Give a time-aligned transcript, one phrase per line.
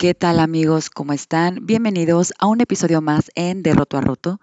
[0.00, 0.88] ¿Qué tal amigos?
[0.88, 1.66] ¿Cómo están?
[1.66, 4.40] Bienvenidos a un episodio más en De Roto a Roto.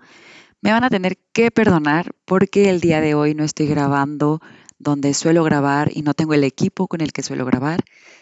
[0.61, 4.39] Me van a tener que perdonar porque el día de hoy no estoy grabando
[4.77, 7.79] donde suelo grabar y no tengo el equipo con el que suelo grabar.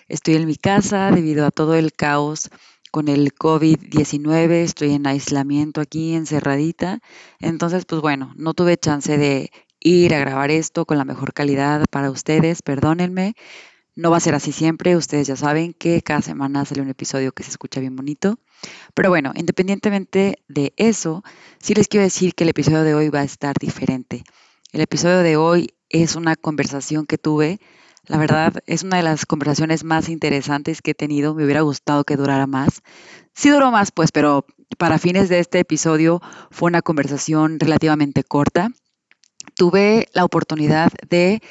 [0.07, 2.49] Estoy en mi casa debido a todo el caos
[2.89, 7.01] con el COVID-19, estoy en aislamiento aquí, encerradita.
[7.41, 11.83] Entonces, pues bueno, no tuve chance de ir a grabar esto con la mejor calidad
[11.91, 13.35] para ustedes, perdónenme.
[13.95, 17.31] No va a ser así siempre, ustedes ya saben que cada semana sale un episodio
[17.31, 18.39] que se escucha bien bonito.
[18.93, 21.23] Pero bueno, independientemente de eso,
[21.59, 24.23] sí les quiero decir que el episodio de hoy va a estar diferente.
[24.73, 27.61] El episodio de hoy es una conversación que tuve.
[28.07, 31.33] La verdad, es una de las conversaciones más interesantes que he tenido.
[31.33, 32.81] Me hubiera gustado que durara más.
[33.33, 34.45] Sí duró más, pues, pero
[34.77, 38.71] para fines de este episodio fue una conversación relativamente corta.
[39.55, 41.41] Tuve la oportunidad de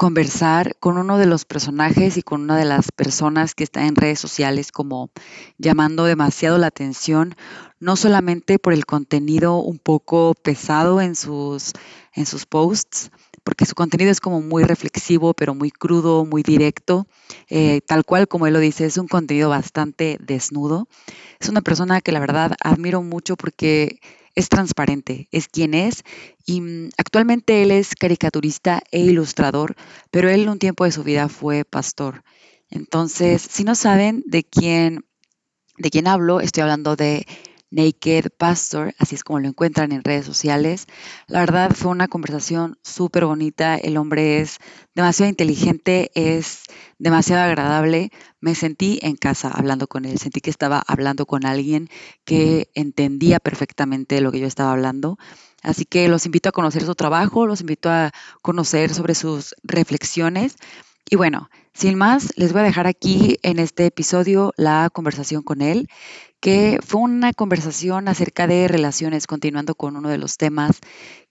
[0.00, 3.96] conversar con uno de los personajes y con una de las personas que está en
[3.96, 5.10] redes sociales como
[5.58, 7.34] llamando demasiado la atención,
[7.80, 11.74] no solamente por el contenido un poco pesado en sus,
[12.14, 13.10] en sus posts,
[13.44, 17.06] porque su contenido es como muy reflexivo, pero muy crudo, muy directo,
[17.50, 20.88] eh, tal cual como él lo dice, es un contenido bastante desnudo.
[21.40, 24.00] Es una persona que la verdad admiro mucho porque
[24.40, 26.02] es transparente, es quien es
[26.44, 29.76] y mm, actualmente él es caricaturista e ilustrador,
[30.10, 32.24] pero él un tiempo de su vida fue pastor.
[32.70, 35.04] Entonces, si no saben de quién,
[35.78, 37.26] de quién hablo, estoy hablando de
[37.70, 40.86] Naked Pastor, así es como lo encuentran en redes sociales.
[41.26, 44.58] La verdad fue una conversación súper bonita, el hombre es
[44.94, 46.64] demasiado inteligente, es
[47.00, 48.10] demasiado agradable.
[48.40, 51.88] Me sentí en casa hablando con él, sentí que estaba hablando con alguien
[52.24, 55.18] que entendía perfectamente lo que yo estaba hablando.
[55.62, 58.12] Así que los invito a conocer su trabajo, los invito a
[58.42, 60.56] conocer sobre sus reflexiones.
[61.10, 65.60] Y bueno, sin más, les voy a dejar aquí en este episodio la conversación con
[65.60, 65.88] él
[66.40, 70.80] que fue una conversación acerca de relaciones, continuando con uno de los temas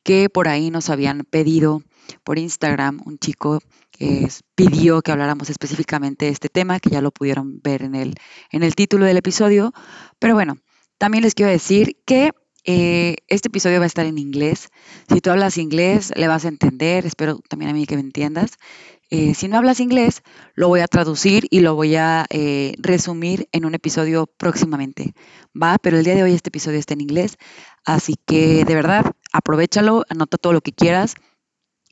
[0.04, 1.82] que por ahí nos habían pedido
[2.24, 3.02] por Instagram.
[3.06, 3.60] Un chico
[4.56, 8.16] pidió que habláramos específicamente de este tema, que ya lo pudieron ver en el,
[8.52, 9.74] en el título del episodio.
[10.20, 10.58] Pero bueno,
[10.98, 12.32] también les quiero decir que
[12.66, 14.70] eh, este episodio va a estar en inglés.
[15.12, 17.06] Si tú hablas inglés, le vas a entender.
[17.06, 18.58] Espero también a mí que me entiendas.
[19.10, 20.22] Eh, si no hablas inglés,
[20.54, 25.14] lo voy a traducir y lo voy a eh, resumir en un episodio próximamente.
[25.60, 27.38] Va, pero el día de hoy este episodio está en inglés,
[27.86, 31.16] así que de verdad, aprovechalo, anota todo lo que quieras.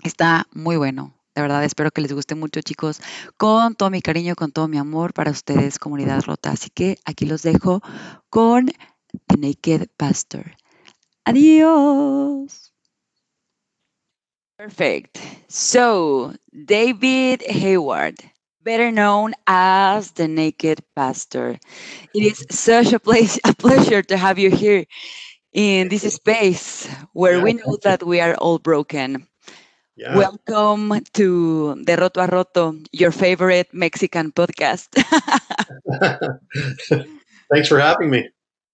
[0.03, 1.16] Está muy bueno.
[1.37, 2.99] De verdad, espero que les guste mucho, chicos.
[3.37, 6.49] Con todo mi cariño, con todo mi amor para ustedes, comunidad rota.
[6.49, 7.83] Así que aquí los dejo
[8.31, 8.71] con
[9.27, 10.57] The Naked Pastor.
[11.25, 12.73] Adiós.
[14.57, 15.19] Perfect.
[15.47, 18.15] So, David Hayward,
[18.63, 21.59] better known as the Naked Pastor.
[22.15, 24.87] It is such a, place, a pleasure to have you here
[25.53, 29.27] in this space where we know that we are all broken.
[29.97, 30.15] Yeah.
[30.15, 34.93] Welcome to De Roto a Roto, your favorite Mexican podcast.
[37.51, 38.29] thanks for having me.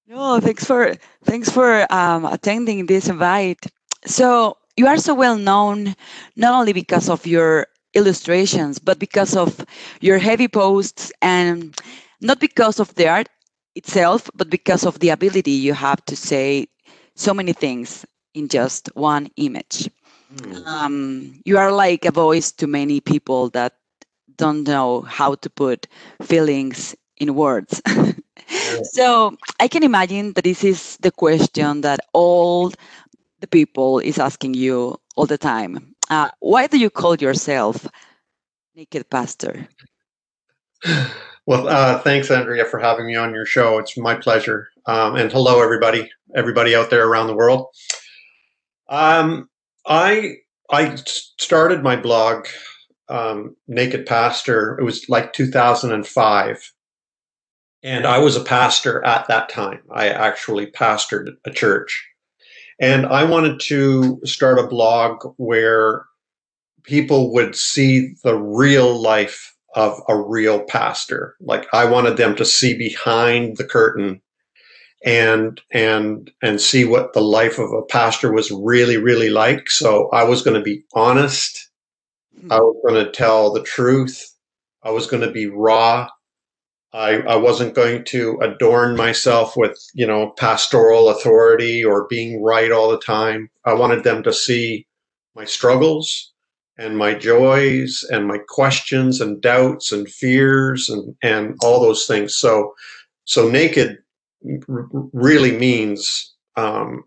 [0.05, 3.65] No, thanks for thanks for um, attending this invite.
[4.05, 5.95] So you are so well known
[6.35, 9.65] not only because of your illustrations, but because of
[10.01, 11.73] your heavy posts and
[12.19, 13.29] not because of the art
[13.75, 16.67] itself, but because of the ability you have to say
[17.15, 19.87] so many things in just one image.
[20.35, 20.65] Mm.
[20.65, 23.73] Um, you are like a voice to many people that
[24.37, 25.87] don't know how to put
[26.21, 27.81] feelings in words.
[28.83, 32.71] so I can imagine that this is the question that all
[33.39, 35.93] the people is asking you all the time.
[36.09, 37.87] Uh, why do you call yourself
[38.75, 39.67] Naked Pastor?
[41.45, 43.77] Well, uh, thanks, Andrea, for having me on your show.
[43.77, 44.69] It's my pleasure.
[44.85, 47.67] Um, and hello, everybody, everybody out there around the world.
[48.87, 49.49] Um,
[49.85, 50.37] I
[50.69, 52.47] I started my blog,
[53.09, 54.77] um, Naked Pastor.
[54.79, 56.73] It was like 2005,
[57.83, 59.81] and I was a pastor at that time.
[59.93, 62.07] I actually pastored a church,
[62.79, 66.05] and I wanted to start a blog where
[66.83, 71.35] people would see the real life of a real pastor.
[71.41, 74.21] Like I wanted them to see behind the curtain
[75.05, 79.69] and and and see what the life of a pastor was really really like.
[79.69, 81.69] So I was going to be honest.
[82.49, 84.33] I was going to tell the truth.
[84.83, 86.09] I was going to be raw.
[86.93, 92.71] I, I wasn't going to adorn myself with, you know, pastoral authority or being right
[92.71, 93.49] all the time.
[93.65, 94.85] I wanted them to see
[95.35, 96.31] my struggles
[96.77, 102.35] and my joys and my questions and doubts and fears and, and all those things.
[102.35, 102.73] So
[103.25, 103.97] so naked
[104.69, 107.03] r- really means um,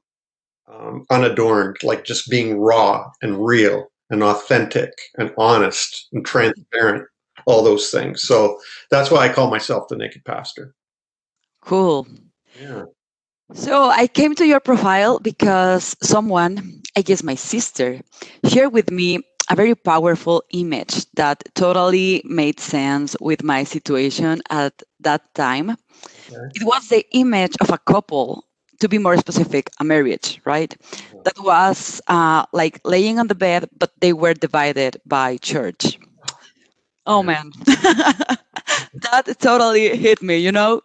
[0.68, 7.06] um, unadorned, like just being raw and real and authentic and honest and transparent,
[7.46, 8.22] all those things.
[8.22, 8.58] So
[8.90, 10.74] that's why I call myself the naked pastor.
[11.60, 12.06] Cool.
[12.60, 12.84] Yeah.
[13.54, 18.00] So I came to your profile because someone, I guess my sister,
[18.48, 24.82] shared with me a very powerful image that totally made sense with my situation at
[25.00, 25.76] that time.
[26.30, 26.52] Okay.
[26.54, 28.44] It was the image of a couple,
[28.80, 30.74] to be more specific, a marriage, right?
[31.24, 35.98] That was uh, like laying on the bed, but they were divided by church.
[37.06, 40.82] Oh man, that totally hit me, you know?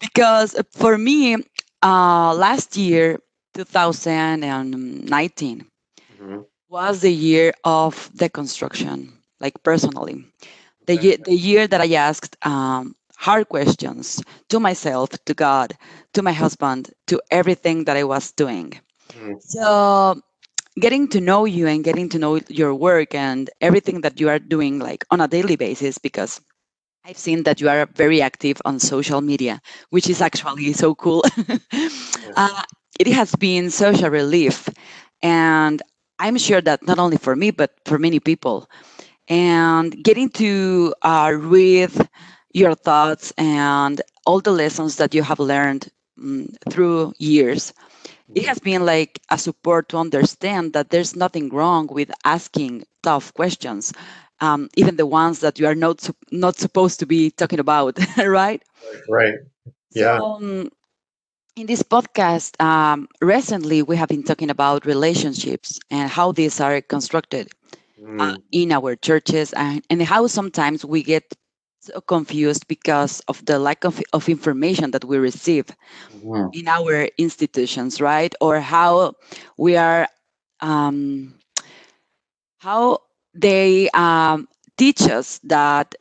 [0.00, 1.36] Because for me,
[1.82, 3.20] uh, last year,
[3.54, 5.66] 2019,
[6.08, 6.44] Mhm.
[6.68, 10.24] was the year of deconstruction, like personally.
[10.86, 10.96] The Okay.
[10.96, 15.74] year, the year that I asked um, hard questions to myself, to God,
[16.14, 18.74] to my husband, to everything that I was doing.
[19.14, 19.40] Mhm.
[19.40, 20.20] So,
[20.78, 24.38] getting to know you and getting to know your work and everything that you are
[24.38, 26.40] doing, like on a daily basis, because
[27.04, 31.24] I've seen that you are very active on social media, which is actually so cool.
[32.36, 32.62] uh,
[32.98, 34.68] it has been such a relief.
[35.22, 35.82] And
[36.18, 38.68] I'm sure that not only for me, but for many people.
[39.28, 41.92] And getting to uh, read
[42.52, 45.88] your thoughts and all the lessons that you have learned
[46.18, 47.72] mm, through years,
[48.34, 53.32] it has been like a support to understand that there's nothing wrong with asking tough
[53.34, 53.92] questions,
[54.40, 58.62] um, even the ones that you are not not supposed to be talking about, right?
[59.08, 59.34] Right.
[59.94, 60.20] Yeah.
[60.20, 60.70] So, um,
[61.56, 66.80] in this podcast, um, recently we have been talking about relationships and how these are
[66.80, 67.48] constructed
[68.18, 68.42] uh, Mm.
[68.52, 71.24] in our churches and, and how sometimes we get
[71.80, 75.66] so confused because of the lack of, of information that we receive
[76.10, 76.52] Mhm.
[76.52, 78.34] in our institutions, right?
[78.40, 79.14] Or how
[79.56, 80.08] we are,
[80.60, 81.34] um,
[82.58, 83.00] how
[83.34, 85.94] they um, teach us that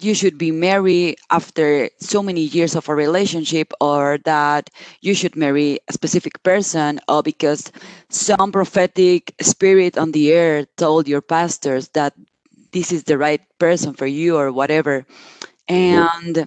[0.00, 4.70] you should be married after so many years of a relationship, or that
[5.00, 7.70] you should marry a specific person, or because
[8.10, 12.14] some prophetic spirit on the air told your pastors that
[12.76, 15.06] this is the right person for you, or whatever.
[15.68, 16.46] And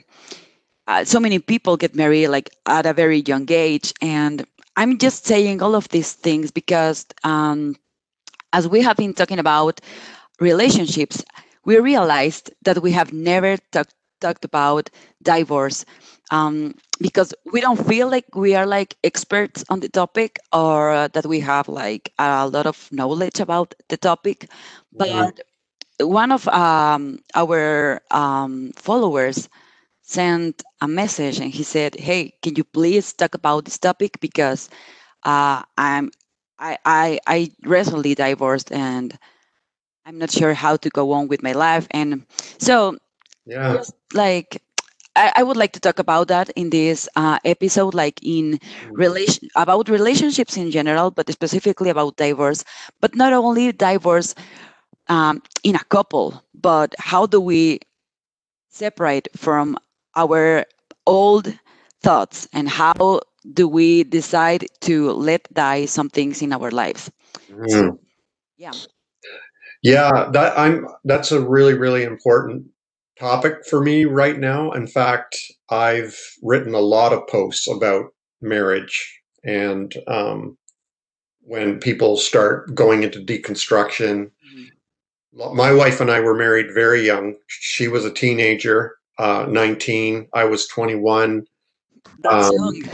[0.88, 4.46] uh, so many people get married like at a very young age and
[4.78, 7.76] i'm just saying all of these things because um,
[8.54, 9.81] as we have been talking about
[10.40, 11.24] relationships
[11.66, 14.90] we realized that we have never talked talked about
[15.22, 15.86] divorce
[16.31, 21.08] um, because we don't feel like we are like experts on the topic or uh,
[21.10, 24.50] that we have like a lot of knowledge about the topic
[24.94, 25.31] Mhm.
[25.31, 25.40] but
[26.01, 29.50] one of um, our um, followers
[30.01, 34.69] sent a message and he said, "Hey, can you please talk about this topic because
[35.24, 36.12] uh, I'm
[36.60, 39.18] I, I I recently divorced and
[40.06, 42.26] I'm not sure how to go on with my life." And
[42.59, 42.97] so,
[43.45, 43.76] Yeah.
[43.76, 44.62] just like
[45.16, 48.95] I, I would like to talk about that in this uh, episode, like in Mm.
[48.95, 52.64] relation about relationships in general, but specifically about divorce.
[53.02, 54.35] But not only divorce
[55.09, 57.80] um, in a couple, but how do we
[58.69, 59.78] separate from
[60.16, 60.66] our
[61.06, 61.54] old
[62.01, 63.19] thoughts and how
[63.54, 67.11] do we decide to let die some things in our lives
[67.49, 67.69] Mhm.
[67.69, 67.99] so
[68.57, 68.71] yeah
[69.81, 72.66] Yeah, that I'm that's a really really important
[73.18, 74.71] topic for me right now.
[74.71, 75.37] In fact,
[75.69, 80.57] I've written a lot of posts about marriage and um,
[81.42, 84.31] when people start going into deconstruction.
[85.33, 87.36] My wife and I were married very young.
[87.48, 90.28] She was a teenager, uh, 19.
[90.33, 91.45] I was 21.
[92.19, 92.76] that's Um, young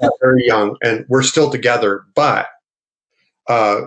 [0.00, 2.04] yeah, very young, and we're still together.
[2.14, 2.46] But
[3.48, 3.82] uh,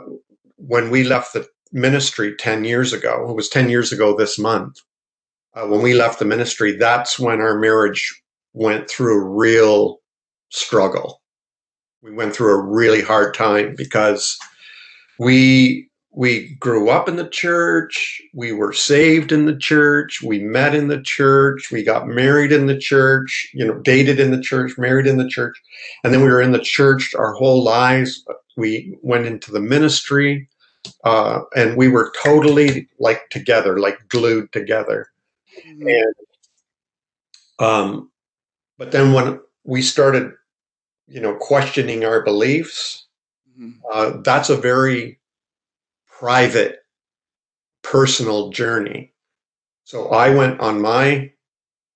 [0.57, 4.77] when we left the ministry 10 years ago, it was 10 years ago this month,
[5.55, 8.21] uh, when we left the ministry, that's when our marriage
[8.53, 10.01] went through a real
[10.49, 11.21] struggle.
[12.01, 14.37] We went through a really hard time because
[15.17, 20.73] we we grew up in the church, we were saved in the church, we met
[20.73, 24.77] in the church, we got married in the church, you know, dated in the church,
[24.77, 25.61] married in the church,
[26.05, 28.25] and then we were in the church our whole lives.
[28.55, 30.47] We went into the ministry,
[31.03, 35.07] uh, and we were totally like together, like glued together.
[35.67, 35.81] Mhm.
[35.99, 36.15] And
[37.59, 38.11] um,
[38.77, 40.31] but then when we started,
[41.07, 43.05] you know, questioning our beliefs,
[43.59, 43.79] Mhm.
[43.91, 45.19] uh, that's a very
[46.19, 46.79] private,
[47.83, 49.13] personal journey.
[49.83, 51.31] So I went on my,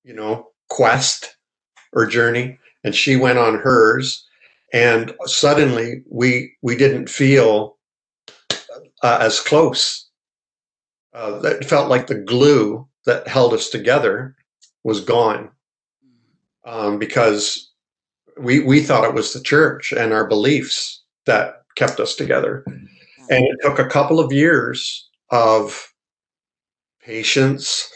[0.04, 1.36] you know, quest
[1.94, 4.26] or journey, and she went on hers,
[4.74, 7.78] and suddenly we we didn't feel
[9.04, 10.08] uh, as close.
[11.14, 14.36] Uh, that felt like the glue that held us together
[14.84, 15.50] was gone
[16.66, 17.72] um, because
[18.38, 22.64] we we thought it was the church and our beliefs that kept us together,
[23.30, 25.94] and it took a couple of years of
[27.02, 27.90] patience,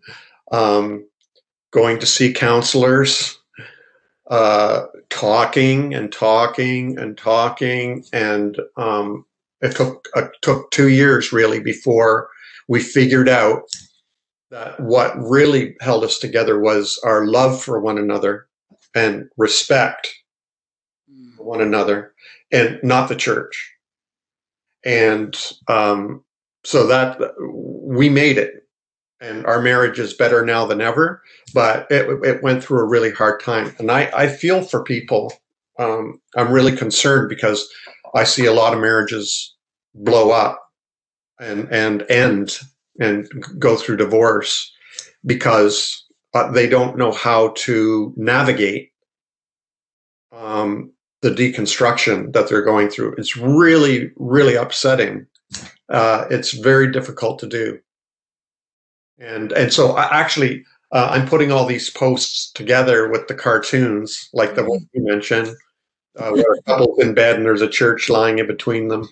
[0.52, 1.06] um,
[1.70, 3.38] going to see counselors,
[4.30, 9.24] uh, talking and talking and talking, and um,
[9.60, 12.28] it took uh, took two years really before
[12.68, 13.62] we figured out
[14.50, 18.46] that what really held us together was our love for one another
[18.94, 20.08] and respect
[21.36, 22.14] for one another,
[22.50, 23.74] and not the church.
[24.88, 25.36] And
[25.68, 26.24] um,
[26.64, 27.18] so that
[27.52, 28.66] we made it,
[29.20, 31.22] and our marriage is better now than ever.
[31.52, 35.32] But it, it went through a really hard time, and I, I feel for people.
[35.78, 37.68] Um, I'm really concerned because
[38.14, 39.54] I see a lot of marriages
[39.94, 40.60] blow up
[41.38, 42.58] and and end
[42.98, 43.28] and
[43.58, 44.72] go through divorce
[45.24, 46.04] because
[46.34, 48.90] uh, they don't know how to navigate
[50.32, 53.14] um, the deconstruction that they're going through.
[53.18, 55.26] It's really, really upsetting.
[55.88, 57.80] Uh, it's very difficult to do.
[59.18, 64.28] And and so I actually uh, I'm putting all these posts together with the cartoons,
[64.32, 65.48] like the one you mentioned,
[66.16, 69.06] uh, where a couple's in bed and there's a church lying in between them.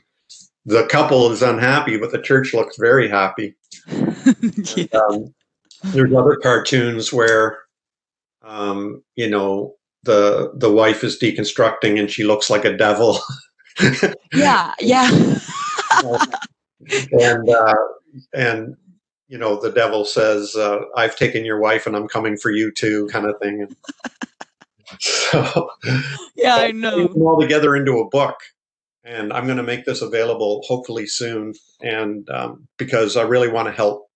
[0.64, 3.54] The couple is unhappy, but the church looks very happy.
[3.88, 5.34] and, um,
[5.84, 7.58] there's other cartoons where,
[8.42, 13.18] um, you know, the the wife is deconstructing and she looks like a devil.
[14.32, 15.10] yeah, yeah.
[17.12, 17.74] and uh,
[18.32, 18.76] and
[19.28, 22.72] you know the devil says, uh, "I've taken your wife and I'm coming for you
[22.72, 23.62] too," kind of thing.
[23.62, 23.76] And
[25.00, 25.70] so
[26.36, 27.08] yeah, I know.
[27.08, 28.36] Them all together into a book,
[29.04, 31.54] and I'm going to make this available hopefully soon.
[31.82, 34.08] And um, because I really want to help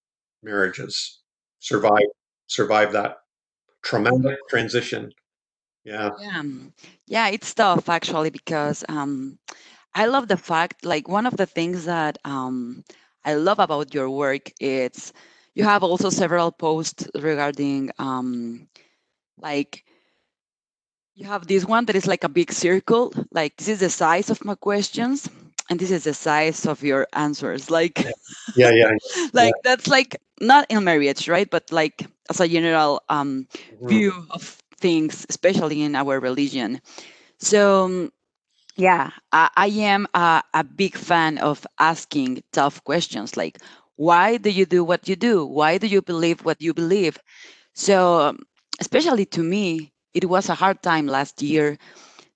[0.43, 1.19] marriages
[1.59, 2.09] survive
[2.47, 3.19] survive that
[3.83, 5.13] traumatic transition.
[5.85, 6.11] Yeah.
[6.17, 6.43] Yeah.
[7.07, 9.39] Yeah, it's tough actually because um
[9.95, 12.85] I love the fact like one of the things that um
[13.25, 15.13] I love about your work it's
[15.55, 18.69] you have also several posts regarding um
[19.39, 19.85] like
[21.15, 24.31] you have this one that is like a big circle like this is the size
[24.31, 25.29] of my questions
[25.71, 28.07] and this is the size of your answers like
[28.55, 28.91] yeah yeah
[29.33, 33.87] like that's like not in marriage right but like as a general um Mhm.
[33.87, 36.81] view of things especially in our religion.
[37.39, 38.13] So um,
[38.77, 43.59] yeah i, I am a, a big fan of asking tough questions like
[43.97, 45.45] why do you do what you do?
[45.47, 47.19] Why do you believe what you believe?
[47.75, 48.39] So um,
[48.81, 51.79] especially to me it was a hard time last year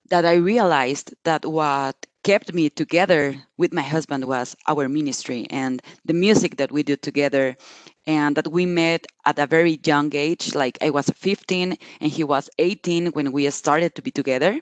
[0.09, 5.81] that i realized that what kept me together with my husband was our ministry and
[6.05, 7.55] the music that we do together
[8.07, 12.23] and that we met at a very young age like i was 15 and he
[12.23, 14.59] was 18 when we started to be together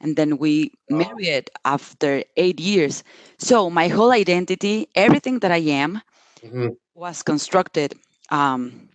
[0.00, 1.20] and then we Wow.
[1.20, 3.02] married after eight years
[3.38, 6.00] so my whole identity everything that i am
[6.42, 6.76] Mhm.
[6.94, 7.94] was constructed
[8.30, 8.88] um,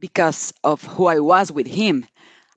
[0.00, 2.04] because of who i was with him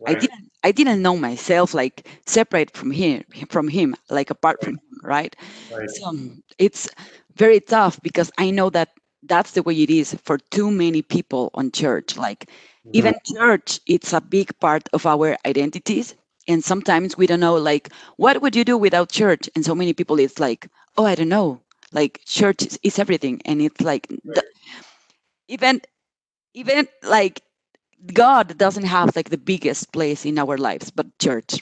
[0.08, 4.74] I didn't I didn't know myself like separate from him from him like apart from
[4.76, 5.36] him right
[5.70, 5.88] Right.
[5.88, 6.12] so
[6.58, 6.90] it's
[7.36, 8.90] very tough because I know that
[9.24, 12.50] that's the way it is for too many people on church like
[12.84, 12.94] Mhm.
[12.94, 16.16] even church it's a big part of our identities
[16.48, 19.94] and sometimes we don't know like what would you do without church and so many
[19.94, 21.62] people it's like oh I don't know
[21.92, 24.44] like church is, is everything and it's like the,
[25.48, 25.82] even
[26.54, 27.42] even like
[28.14, 31.62] God doesn't have like the biggest place in our lives, but church,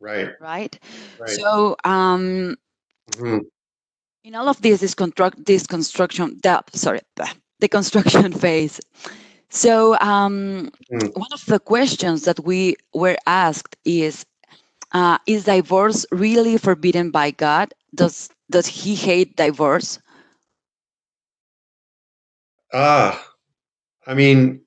[0.00, 0.36] Right.
[0.38, 0.78] right?
[1.18, 1.42] Right.
[1.42, 2.56] So um,
[3.08, 3.46] Mhm.
[4.26, 7.00] In all of this, this construct, this construction, the, sorry,
[7.60, 8.80] the, construction phase.
[9.50, 11.16] So um, Mm.
[11.16, 14.26] one of the questions that we were asked is,
[14.92, 17.72] uh, is divorce really forbidden by God?
[17.94, 19.98] Does does He hate divorce?
[22.72, 23.32] Ah,
[24.06, 24.62] I mean,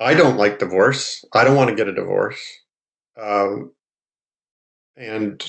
[0.00, 1.24] I don't like divorce.
[1.34, 2.40] I don't want to get a divorce.
[3.20, 3.72] Um,
[4.96, 5.42] and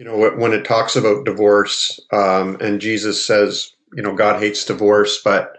[0.00, 4.64] you know, when it talks about divorce, um, and Jesus says, you know, God hates
[4.64, 5.58] divorce, but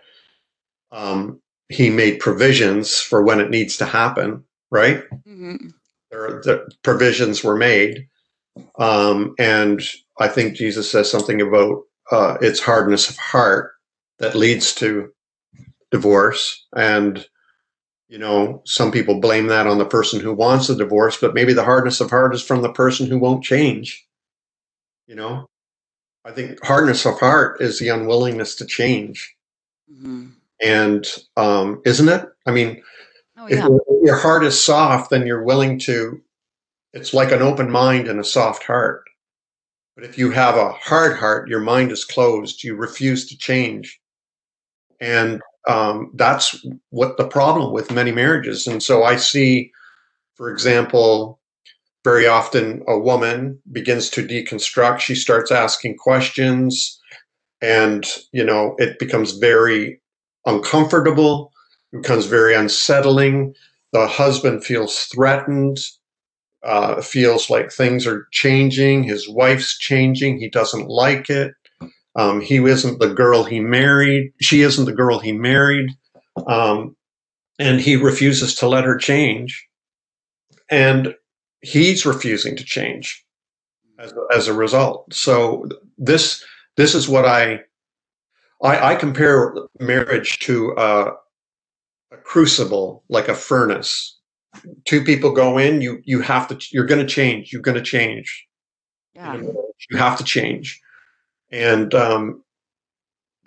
[0.92, 4.44] um, He made provisions for when it needs to happen.
[4.72, 5.04] Right?
[5.28, 5.74] Mhm.
[6.10, 8.08] There, the provisions were made,
[8.80, 9.80] um, and
[10.20, 13.74] I think Jesus says something about uh, it's hardness of heart
[14.18, 15.12] that leads to
[15.92, 17.28] divorce, and
[18.08, 21.54] you know, some people blame that on the person who wants the divorce, but maybe
[21.54, 24.04] the hardness of heart is from the person who won't change.
[25.12, 25.50] You know,
[26.24, 29.36] I think hardness of heart is the unwillingness to change.
[29.92, 30.28] Mm-hmm.
[30.62, 32.30] And um, isn't it?
[32.46, 32.82] I mean,
[33.38, 33.68] oh, yeah.
[33.68, 36.22] if your heart is soft, then you're willing to,
[36.94, 39.04] it's like an open mind and a soft heart.
[39.98, 44.00] But if you have a hard heart, your mind is closed, you refuse to change.
[45.02, 48.66] And um, that's what the problem with many marriages.
[48.66, 49.74] And so I see,
[50.36, 51.41] for example,
[52.04, 55.00] very often a woman begins to deconstruct.
[55.00, 57.00] She starts asking questions,
[57.62, 60.02] and you know it becomes very
[60.46, 61.52] uncomfortable.
[61.92, 63.54] Becomes very unsettling.
[63.92, 65.78] The husband feels threatened.
[66.64, 69.04] Uh, feels like things are changing.
[69.04, 70.38] His wife's changing.
[70.40, 71.54] He doesn't like it.
[72.16, 74.32] Um, he isn't the girl he married.
[74.42, 75.90] She isn't the girl he married.
[76.48, 76.96] Um,
[77.58, 79.68] and he refuses to let her change.
[80.70, 81.16] And
[81.62, 83.24] he's refusing to change
[84.00, 85.14] as, as a result.
[85.14, 86.44] So this
[86.78, 87.62] this is what I
[88.64, 91.14] I, I compare marriage to a,
[92.12, 94.18] a crucible, like a furnace.
[94.86, 97.52] Two people go in, you you have to you're going to change.
[97.52, 98.48] You're going to change.
[99.16, 99.42] Yeah.
[99.90, 100.82] You have to change
[101.52, 102.44] and um,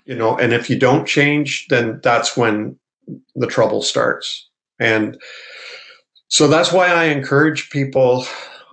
[0.04, 2.78] you know and if you don't change then that's when
[3.35, 5.18] the trouble starts and
[6.28, 8.26] so that's why i encourage people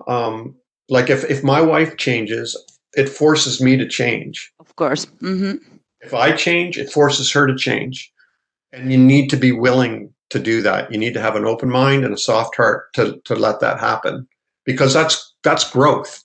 [0.08, 0.56] um,
[0.90, 2.58] like if, if my wife changes
[2.94, 4.52] it forces me to change.
[4.60, 5.06] Of course.
[5.22, 5.56] Mm-hmm.
[6.02, 8.12] if i change it forces her to change.
[8.74, 10.90] And you need to be willing to do that.
[10.94, 13.82] You need to have an open mind and a soft heart to, to let that
[13.82, 14.26] happen.
[14.66, 16.24] Because that's that's growth.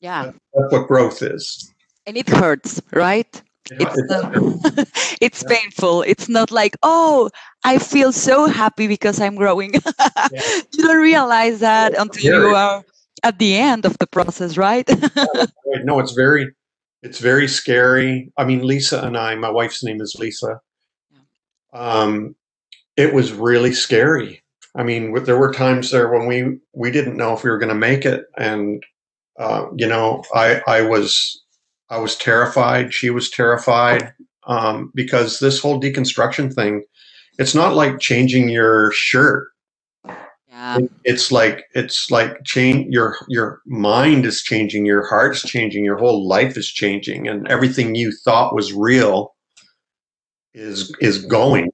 [0.00, 0.24] Yeah.
[0.24, 1.70] That's what growth is.
[2.06, 4.84] And it hurts right it's, uh,
[5.20, 6.02] it's painful.
[6.02, 7.30] It's not like oh
[7.64, 9.72] i feel so happy because i'm growing.
[10.32, 10.60] Yeah.
[10.72, 12.84] you don't realize that until you are
[13.22, 14.88] at the end of the process right?
[15.84, 16.52] No it's very
[17.02, 18.32] it's very scary.
[18.36, 20.60] I mean lisa and i my wife's name is lisa.
[21.72, 22.34] Um
[22.96, 24.42] it was really scary.
[24.76, 27.68] I mean there were times there when we we didn't know if we were going
[27.74, 28.82] to make it and
[29.38, 31.43] uh, you know i i was
[31.94, 32.92] I was terrified.
[32.92, 34.14] She was terrified
[34.48, 36.82] um, because this whole deconstruction thing,
[37.38, 39.48] it's not like changing your shirt.
[40.48, 40.78] Yeah.
[41.04, 46.26] It's like it's like change your your mind is changing, your heart's changing, your whole
[46.26, 49.36] life is changing, and everything you thought was real
[50.52, 51.70] is is going.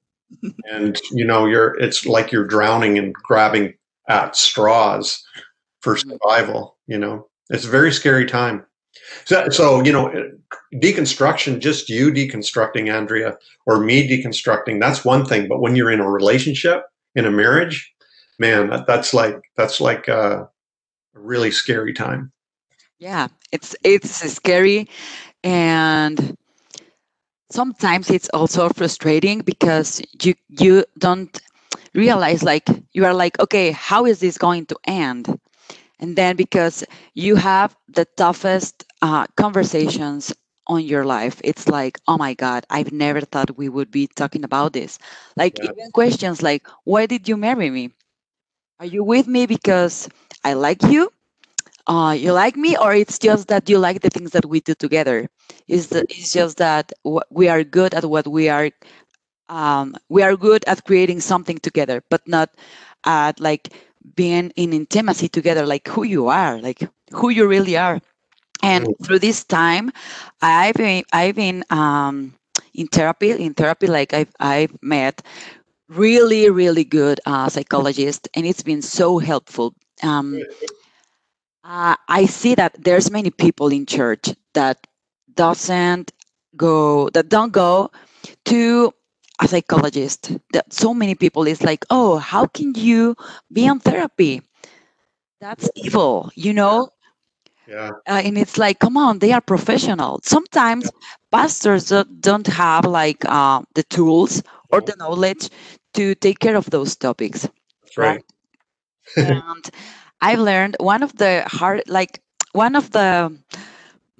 [0.71, 3.73] and you know, you're it's like you're drowning and grabbing
[4.07, 5.23] at straws
[5.79, 6.11] for mm-hmm.
[6.11, 6.77] survival.
[6.85, 8.65] You know, it's a very scary time.
[9.25, 10.11] So, so, you know,
[10.75, 15.47] deconstruction, just you deconstructing, Andrea, or me deconstructing, that's one thing.
[15.47, 16.83] But when you're in a relationship,
[17.15, 17.91] in a marriage,
[18.39, 20.49] man, that, that's like that's like a
[21.13, 22.31] really scary time.
[22.99, 24.87] Yeah, it's it's scary,
[25.43, 26.37] and
[27.51, 31.41] sometimes it's also frustrating because you you don't
[31.93, 35.39] realize like you are like okay how is this going to end
[36.01, 36.83] and then because
[37.13, 40.33] you have the toughest uh, conversations
[40.67, 44.43] on your life it's like oh my god i've never thought we would be talking
[44.43, 44.99] about this.
[45.37, 45.71] Like yeah.
[45.71, 47.91] even questions like why did you marry me?
[48.79, 50.09] Are you with me because
[50.43, 51.11] i like you?
[51.87, 54.73] Uh, you like me or it's just that you like the things that we do
[54.75, 55.27] together?
[55.67, 56.91] Is it's just that
[57.29, 58.69] we are good at what we are
[59.49, 62.49] um, we are good at creating something together but not
[63.05, 63.69] at like
[64.15, 67.99] being in intimacy together, like who you are, like who you really are.
[68.63, 69.05] And mm.
[69.05, 69.91] through this time,
[70.41, 72.33] I've been, I've been um,
[72.73, 73.31] in therapy.
[73.31, 75.21] In therapy, like I've, I've met
[75.89, 79.73] really, really good uh, psychologists, and it's been so helpful.
[80.03, 80.41] Um,
[81.63, 84.87] uh, I see that there's many people in church that
[85.35, 86.11] doesn't
[86.55, 87.91] go, that don't go
[88.45, 88.93] to
[89.41, 93.15] a psychologist that so many people is like oh how can you
[93.51, 94.41] be on therapy?
[95.39, 96.89] That's evil you know?
[97.67, 97.91] Yeah.
[98.07, 100.19] Uh, and it's like come on they are professional.
[100.23, 100.89] Sometimes yeah.
[101.31, 105.49] pastors don't have like uh, the tools or the knowledge
[105.93, 107.47] to take care of those topics
[107.91, 108.23] that's right,
[109.17, 109.29] right?
[109.29, 109.69] and
[110.21, 112.21] i've learned one of the hard like
[112.53, 113.31] one of the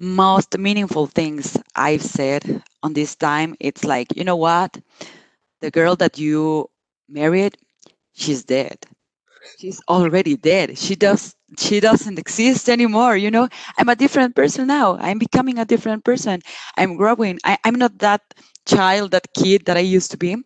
[0.02, 4.78] most meaningful things I've said on this time, it's like, you know what?
[5.60, 6.70] The girl that you
[7.08, 7.56] married,
[8.12, 8.78] she's dead.
[9.58, 10.78] She's already dead.
[10.78, 13.16] She does she doesn't exist anymore.
[13.16, 14.96] You know, I'm a different person now.
[14.98, 16.42] I'm becoming a different person.
[16.76, 17.38] I'm growing.
[17.44, 18.22] I, I'm not that
[18.66, 20.36] child, that kid that I used to be.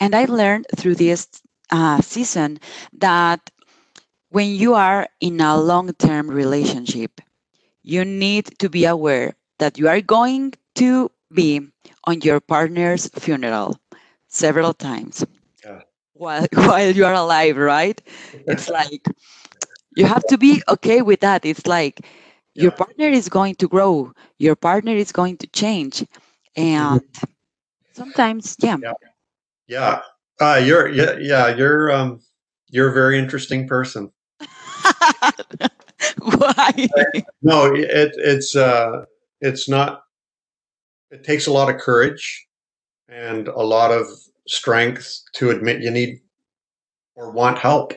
[0.00, 1.28] And I learned through this
[1.70, 2.58] uh, season
[2.94, 3.50] that
[4.30, 7.20] when you are in a long term relationship,
[7.88, 11.60] you need to be aware that you are going to be
[12.04, 13.76] on your partner's funeral
[14.28, 15.24] several times
[15.64, 15.82] Yeah.
[16.14, 18.00] while, while you are alive, right?
[18.46, 19.04] It's like
[19.96, 21.44] you have to be okay with that.
[21.44, 22.06] It's like
[22.54, 26.04] your partner is going to grow, your partner is going to change.
[26.56, 27.00] And
[27.94, 28.92] sometimes, yeah, Yeah.
[29.68, 30.02] Yeah.
[30.40, 32.20] Uh, you're yeah, yeah, you're um
[32.70, 34.12] you're a very interesting person.
[36.22, 36.88] why?
[37.42, 39.04] No, it it's uh
[39.40, 40.02] it's not
[41.10, 42.46] it takes a lot of courage
[43.08, 44.06] and a lot of
[44.46, 46.20] strength to admit you need
[47.14, 47.94] or want help.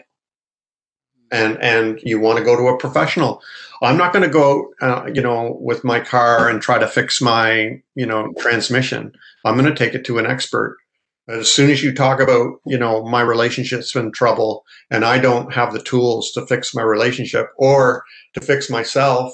[1.31, 3.41] And and you want to go to a professional.
[3.81, 7.21] I'm not going to go uh, you know with my car and try to fix
[7.21, 9.13] my you know transmission.
[9.45, 10.77] I'm going to take it to an expert
[11.27, 15.53] as soon as you talk about you know my relationship's in trouble and i don't
[15.53, 18.03] have the tools to fix my relationship or
[18.33, 19.33] to fix myself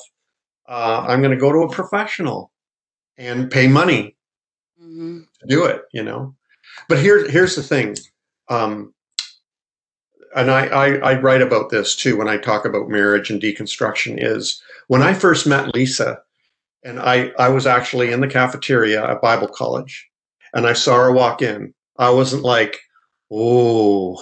[0.68, 2.52] uh, i'm going to go to a professional
[3.18, 4.16] and pay money
[4.82, 5.26] Mhm.
[5.42, 6.36] to do it, you know.
[6.88, 7.96] But here's here's the thing,
[8.48, 8.94] um,
[10.36, 14.18] and I, I I write about this too when I talk about marriage and deconstruction.
[14.24, 16.20] Is when I first met Lisa,
[16.84, 20.08] and I I was actually in the cafeteria at Bible college,
[20.54, 21.74] and I saw her walk in.
[21.98, 22.80] I wasn't like,
[23.32, 24.18] oh,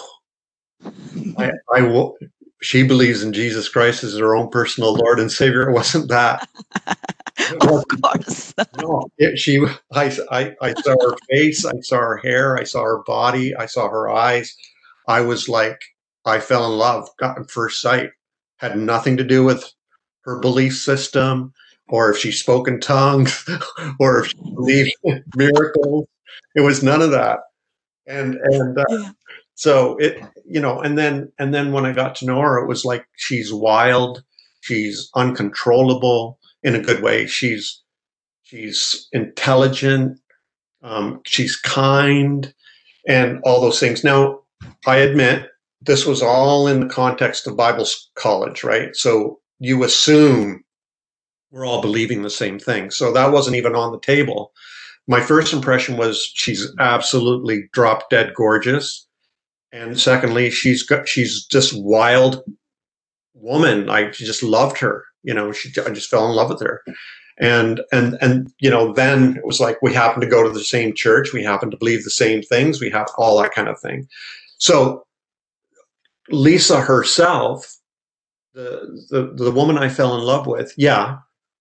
[1.38, 2.18] I I will.
[2.62, 5.70] She believes in Jesus Christ as her own personal Lord and Savior.
[5.70, 6.48] It wasn't that.
[7.38, 8.54] It of course.
[8.74, 9.64] no, it, she.
[9.94, 11.66] I, I, I saw her face.
[11.66, 12.58] I saw her hair.
[12.58, 13.56] I saw her body.
[13.56, 14.56] I saw her eyes.
[15.08, 15.80] I was like,
[16.26, 17.10] I fell in love.
[17.20, 18.10] Got at first sight.
[18.58, 19.72] Had nothing to do with
[20.24, 21.54] her belief system,
[21.90, 23.48] or if she spoke in tongues,
[24.00, 26.08] or if she believed in miracles.
[26.56, 27.40] It was none of that.
[28.08, 29.12] And and uh, Yeah.
[29.56, 32.68] so it, you know, and then and then when I got to know her, it
[32.68, 34.24] was like she's wild.
[34.62, 37.28] She's uncontrollable in a good way.
[37.28, 37.82] She's
[38.44, 40.20] she's intelligent,
[40.82, 42.54] um, she's kind,
[43.08, 44.04] and all those things.
[44.04, 44.42] Now,
[44.86, 45.48] I admit
[45.82, 48.96] this was all in the context of Bible college, right?
[48.96, 50.64] So you assume
[51.52, 52.92] we're all believing the same thing.
[52.92, 54.52] So that wasn't even on the table.
[55.08, 59.08] My first impression was she's absolutely drop dead gorgeous,
[59.72, 62.44] and secondly, she's got she's just wild
[63.34, 63.90] woman.
[63.90, 65.06] I just loved her.
[65.24, 66.82] You know, she I just fell in love with her
[67.38, 70.64] and and and you know then it was like we happen to go to the
[70.64, 73.80] same church we happen to believe the same things we have all that kind of
[73.80, 74.08] thing
[74.58, 75.06] so
[76.30, 77.78] lisa herself
[78.54, 81.18] the the, the woman i fell in love with yeah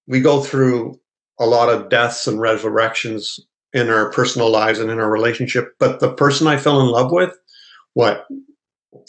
[0.07, 0.99] we go through
[1.39, 3.41] a lot of deaths and resurrections
[3.73, 7.11] in our personal lives and in our relationship but the person i fell in love
[7.13, 7.37] with
[7.95, 8.27] what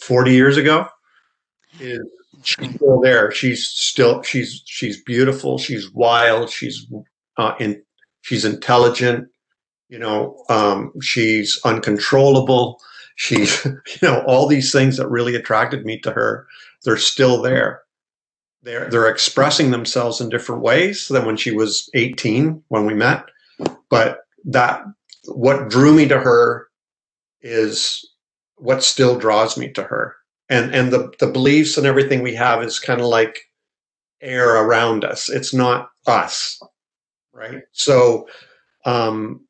[0.00, 0.86] 40 years ago
[1.80, 2.00] is
[2.46, 3.30] she's still there.
[3.30, 5.58] She's still she's she's beautiful.
[5.58, 6.50] She's wild.
[6.50, 6.86] She's
[7.36, 7.82] uh, in
[8.22, 9.28] she's intelligent.
[9.88, 12.80] You know, um, she's uncontrollable.
[13.16, 16.46] She's you know all these things that really attracted me to her.
[16.84, 17.82] They're still there.
[18.66, 23.24] They're they're expressing themselves in different ways than when she was 18 when we met.
[23.88, 24.82] But that
[25.26, 26.66] what drew me to her
[27.40, 28.04] is
[28.56, 30.16] what still draws me to her.
[30.48, 33.38] And and the the beliefs and everything we have is kind of like
[34.20, 35.28] air around us.
[35.30, 36.60] It's not us
[37.36, 37.62] right?
[37.72, 38.26] So
[38.84, 39.45] um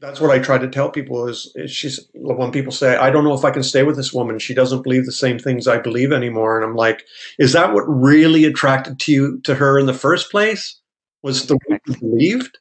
[0.00, 3.24] that's what i try to tell people is, is she's when people say i don't
[3.24, 5.78] know if i can stay with this woman she doesn't believe the same things i
[5.78, 7.04] believe anymore and i'm like
[7.38, 10.80] is that what really attracted to you to her in the first place
[11.22, 12.58] was the way you believed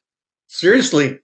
[0.48, 1.20] seriously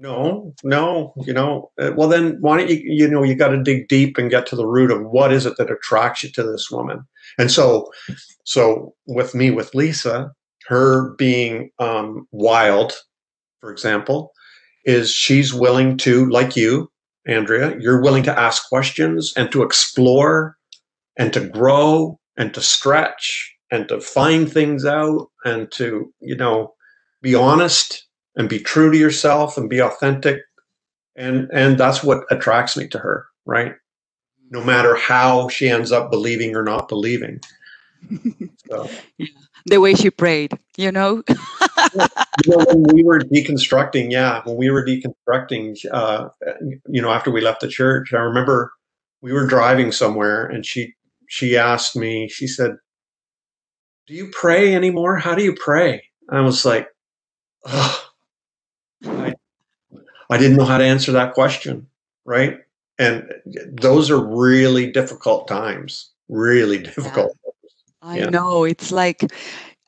[0.00, 1.72] no, no, you know.
[1.76, 2.80] Uh, well, then why don't you?
[2.84, 5.44] You know, you got to dig deep and get to the root of what is
[5.44, 7.04] it that attracts you to this woman.
[7.36, 7.90] And so,
[8.44, 10.30] so with me, with Lisa,
[10.68, 12.92] her being um, wild,
[13.60, 14.32] for example,
[14.88, 16.90] is she's willing to, like you,
[17.26, 20.56] Andrea, you're willing to ask questions and to explore
[21.16, 26.74] and to grow and to stretch and to find things out and to, you know,
[27.22, 30.40] be honest and be true to yourself and be authentic.
[31.16, 33.74] And and that's what attracts me to her right?
[34.50, 37.40] No matter how she ends up believing or not believing.
[38.68, 38.88] So
[39.68, 41.22] the way she prayed, you know?
[41.28, 46.28] you know, when we were deconstructing yeah when we were deconstructing uh
[46.86, 48.72] you know after we left the church i remember
[49.22, 50.94] we were driving somewhere and she
[51.28, 52.72] she asked me she said
[54.06, 56.88] do you pray anymore how do you pray i was like.
[57.64, 59.34] I,
[60.28, 61.86] I didn't know how to answer that question
[62.24, 62.58] right
[62.98, 63.32] and
[63.66, 66.10] those are really difficult times.
[66.28, 67.36] Really difficult.
[67.44, 67.50] Yeah.
[68.02, 68.30] I yeah.
[68.30, 68.64] know.
[68.64, 69.24] It's like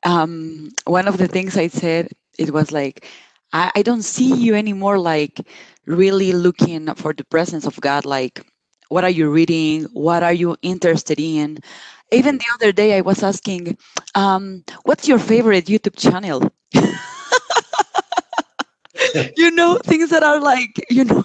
[0.03, 2.09] um, one of the things I said.
[2.37, 3.05] It was like
[3.53, 4.99] I, I don't see you anymore.
[4.99, 5.39] Like
[5.85, 8.05] really looking for the presence of God.
[8.05, 8.45] Like
[8.89, 9.83] what are you reading?
[9.93, 11.59] What are you interested in?
[12.11, 13.77] Even the other day, I was asking,
[14.15, 16.51] um, "What's your favorite YouTube channel?"
[19.37, 21.23] you know, things that are like, you know,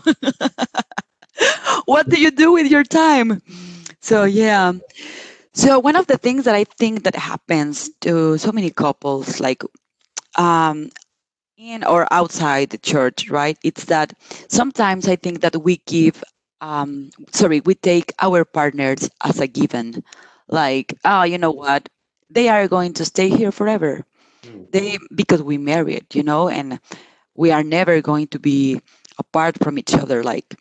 [1.87, 3.43] what do you do with your time?
[4.01, 4.73] So yeah.
[5.57, 9.63] So one of the things that I think that happens to so many couples, like
[10.37, 10.91] um,
[11.57, 13.59] in or outside the church, right?
[13.65, 14.13] It's that
[14.49, 16.23] sometimes I think that we give,
[16.61, 20.05] um, sorry, we take our partners as a given,
[20.49, 21.89] like, oh, you know what?
[22.31, 24.05] They are going to stay here forever.
[24.45, 24.71] Mm.
[24.73, 26.81] They because we married, you know, and
[27.35, 28.81] we are never going to be
[29.19, 30.57] apart from each other like.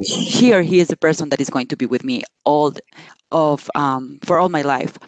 [0.00, 2.72] Here he is the person that is going to be with me all
[3.30, 4.98] of um, for all my life.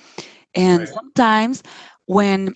[0.54, 0.88] And right.
[0.88, 1.62] sometimes
[2.06, 2.54] when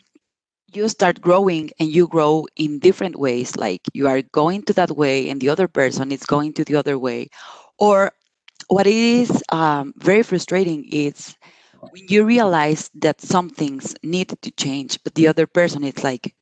[0.73, 4.91] you start growing and you grow in different ways like you are going to that
[4.97, 7.29] way and the other person is going to the other way
[7.79, 8.12] or
[8.69, 11.37] what is um, very frustrating is
[11.91, 16.35] when you realize that some things need to change but the other person is like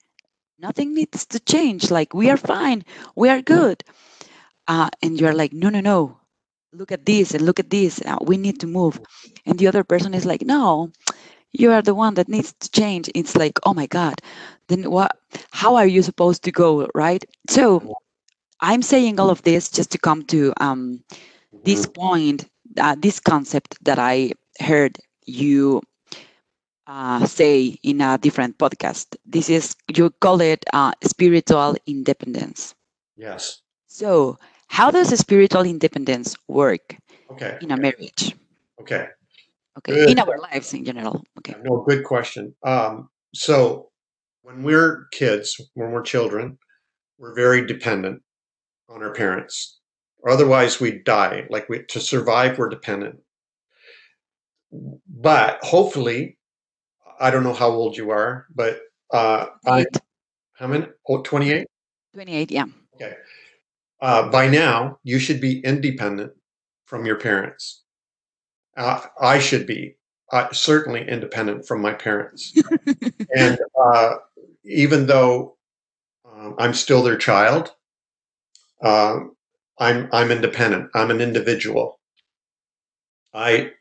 [0.59, 1.91] nothing needs to change.
[1.91, 2.85] Like we are fine.
[3.17, 3.83] We are good
[4.71, 6.17] uh, and you're like no no no
[6.73, 9.01] look at this and look at this uh, we need to move
[9.45, 10.91] and the other person is like no
[11.53, 14.15] you are the one that needs to change it's like oh my god
[14.69, 15.19] then what
[15.51, 17.97] how are you supposed to go right so
[18.61, 21.03] i'm saying all of this just to come to um,
[21.65, 22.01] this mm-hmm.
[22.01, 24.31] point uh, this concept that i
[24.61, 25.83] heard you
[26.87, 29.17] uh, say in a different podcast.
[29.25, 32.75] This is, you call it uh, spiritual independence.
[33.17, 33.63] Yes.
[33.87, 34.39] So,
[34.71, 36.97] how does spiritual independence work
[37.33, 37.59] okay.
[37.61, 38.37] in a marriage?
[38.81, 39.09] Okay.
[39.79, 39.93] Okay.
[39.93, 40.11] Good.
[40.11, 41.25] In our lives in general.
[41.39, 41.57] Okay.
[41.65, 42.55] No, good question.
[42.63, 43.91] Um, so,
[44.43, 46.57] when we're kids, when we're children,
[47.19, 48.23] we're very dependent
[48.89, 49.81] on our parents.
[50.23, 51.47] Or otherwise, we die.
[51.51, 53.17] Like we to survive, we're dependent.
[54.71, 56.39] But hopefully,
[57.19, 58.81] I don't know how old you are, but
[59.13, 59.87] uh, I,
[60.55, 60.87] how many?
[61.09, 61.67] Oh, 28?
[62.15, 62.67] 28, yeah.
[62.95, 63.15] Okay.
[64.01, 66.33] Uh, by now, you should be independent
[66.87, 67.83] from your parents.
[68.77, 69.97] Uh, I should be
[70.33, 72.53] uh, certainly independent from my parents.
[73.37, 74.15] and uh,
[74.65, 75.57] even though
[76.25, 77.73] um, I'm still their child,
[78.83, 79.37] um,
[79.79, 80.91] I'm I'm independent.
[80.95, 82.01] I'm an individual.
[83.35, 83.73] I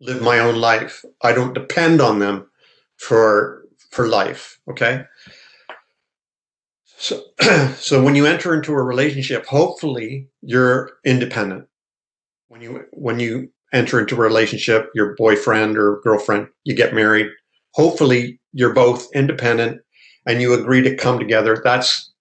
[0.00, 1.04] live my own life.
[1.22, 2.50] I don't depend on them
[2.96, 4.58] for for life.
[4.68, 5.04] Okay.
[7.02, 7.24] So,
[7.78, 11.66] so when you enter into a relationship, hopefully you're independent.
[12.46, 17.26] When you when you enter into a relationship, your boyfriend or girlfriend, you get married.
[17.74, 19.80] Hopefully you're both independent
[20.26, 21.60] and you agree to come together.
[21.64, 22.12] That's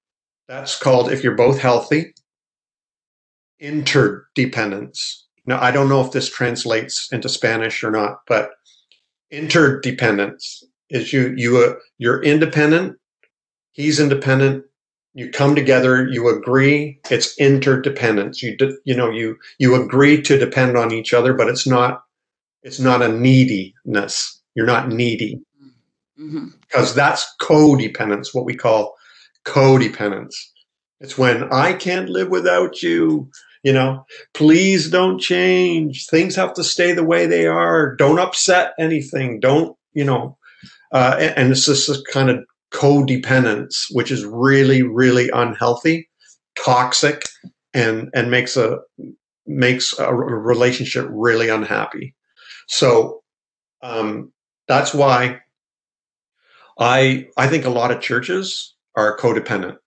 [0.47, 2.15] that's called if you're both healthy,
[3.59, 5.27] interdependence.
[5.45, 8.49] Now I don't know if this translates into Spanish or not, but
[9.29, 12.97] interdependence is you you uh, you're independent
[13.71, 14.65] he's independent
[15.13, 18.41] you come together you agree it's interdependence.
[18.41, 22.03] You de- you know you you agree to depend on each other but it's not
[22.63, 24.41] it's not a neediness.
[24.55, 25.41] You're not needy.
[26.19, 26.49] Mm-hmm.
[26.61, 28.95] because that's codependence what we call
[29.45, 30.35] codependence.
[30.99, 33.31] It's when i can't live without you
[33.63, 34.05] you know?
[34.33, 36.07] Please don't change.
[36.07, 37.95] Things have to stay the way they are.
[37.95, 39.39] Don't upset anything.
[39.39, 40.37] Don't you know?
[40.91, 46.09] Uh, and, and it's this kind of codependence, which is really, really unhealthy,
[46.57, 47.23] toxic,
[47.73, 48.79] and and makes a
[49.45, 52.15] makes a relationship really unhappy.
[52.67, 53.21] So
[53.81, 54.31] um,
[54.67, 55.41] that's why
[56.79, 59.77] I I think a lot of churches are codependent.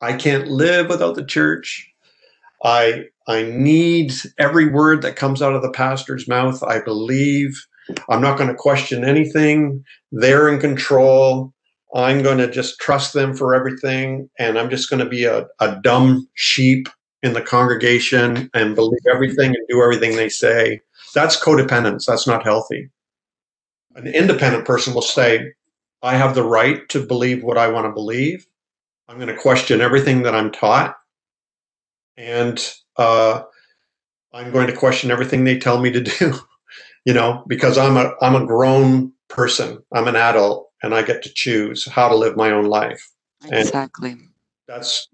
[0.00, 1.86] I can't live without the church.
[2.64, 6.62] I I need every word that comes out of the pastor's mouth.
[6.62, 7.54] I believe
[8.08, 9.84] I'm not going to question anything.
[10.12, 11.52] They're in control.
[11.94, 14.30] I'm going to just trust them for everything.
[14.38, 16.88] And I'm just going to be a, a dumb sheep
[17.22, 20.80] in the congregation and believe everything and do everything they say.
[21.14, 22.06] That's codependence.
[22.06, 22.90] That's not healthy.
[23.96, 25.52] An independent person will say,
[26.02, 28.46] I have the right to believe what I want to believe.
[29.08, 30.96] I'm going to question everything that I'm taught.
[32.16, 33.42] And uh,
[34.32, 36.34] I'm going to question everything they tell me to do.
[37.04, 39.82] you know, because I'm a I'm a grown person.
[39.92, 43.08] I'm an adult and I get to choose how to live my own life.
[43.44, 44.12] Exactly.
[44.12, 44.28] And
[44.66, 45.08] that's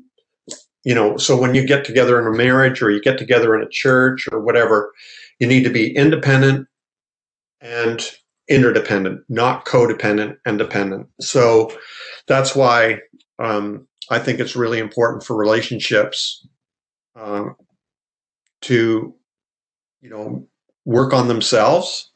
[0.86, 3.62] you know, so when you get together in a marriage or you get together in
[3.62, 4.92] a church or whatever,
[5.40, 6.68] you need to be independent
[7.60, 8.08] and
[8.48, 11.08] interdependent, not codependent and dependent.
[11.20, 11.76] So
[12.28, 13.00] that's why
[13.40, 16.46] um, I think it's really important for relationships
[17.16, 17.56] um,
[18.62, 19.12] to,
[20.00, 20.46] you know,
[20.84, 22.12] work on themselves.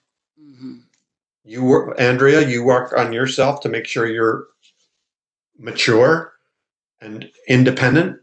[1.50, 4.46] You work, Andrea, you work on yourself to make sure you're
[5.58, 6.34] mature
[7.00, 8.20] and independent.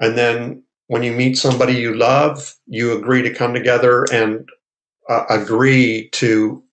[0.00, 4.48] And then when you meet somebody you love, you agree to come together and
[5.10, 6.64] uh, agree to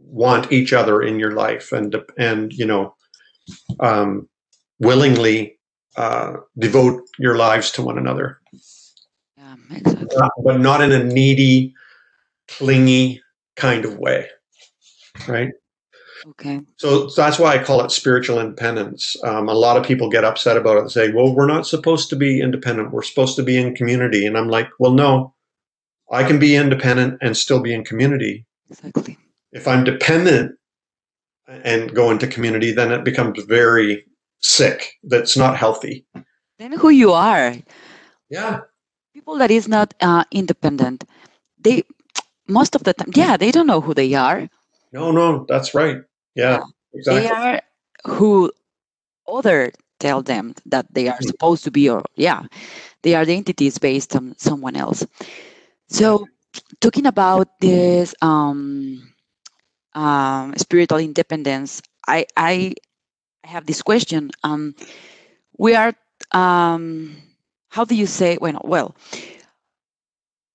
[0.00, 2.96] want each other in your life and and you know
[3.78, 4.28] um,
[4.80, 5.60] willingly
[5.96, 8.40] uh, devote your lives to one another.
[9.36, 10.08] Yeah, exactly.
[10.42, 11.72] But not in a needy,
[12.48, 13.22] clingy
[13.54, 14.28] kind of way,
[15.28, 15.50] right?
[16.26, 16.60] Okay.
[16.76, 19.16] So, so that's why I call it spiritual independence.
[19.24, 22.08] Um, a lot of people get upset about it and say, "Well, we're not supposed
[22.10, 22.92] to be independent.
[22.92, 25.34] We're supposed to be in community." And I'm like, "Well, no,
[26.10, 29.18] I can be independent and still be in community." Exactly.
[29.52, 30.56] If I'm dependent
[31.46, 34.04] and go into community, then it becomes very
[34.40, 34.94] sick.
[35.02, 36.06] That's not healthy.
[36.58, 37.54] Then who you are?
[38.30, 38.60] Yeah.
[39.12, 41.04] People that is not uh, independent,
[41.58, 41.84] they
[42.48, 44.48] most of the time, yeah, they don't know who they are.
[44.94, 45.98] No, no, that's right.
[46.36, 46.64] Yeah, yeah.
[46.94, 47.22] exactly.
[47.22, 47.60] They are
[48.06, 48.52] who
[49.26, 51.26] other tell them that they are mm-hmm.
[51.26, 52.46] supposed to be, or yeah,
[53.02, 55.04] they are the entities based on someone else.
[55.88, 56.26] So,
[56.80, 59.12] talking about this um,
[59.94, 62.74] um, spiritual independence, I, I
[63.42, 64.30] have this question.
[64.44, 64.76] Um,
[65.58, 65.92] we are,
[66.30, 67.16] um,
[67.68, 68.94] how do you say, well, well,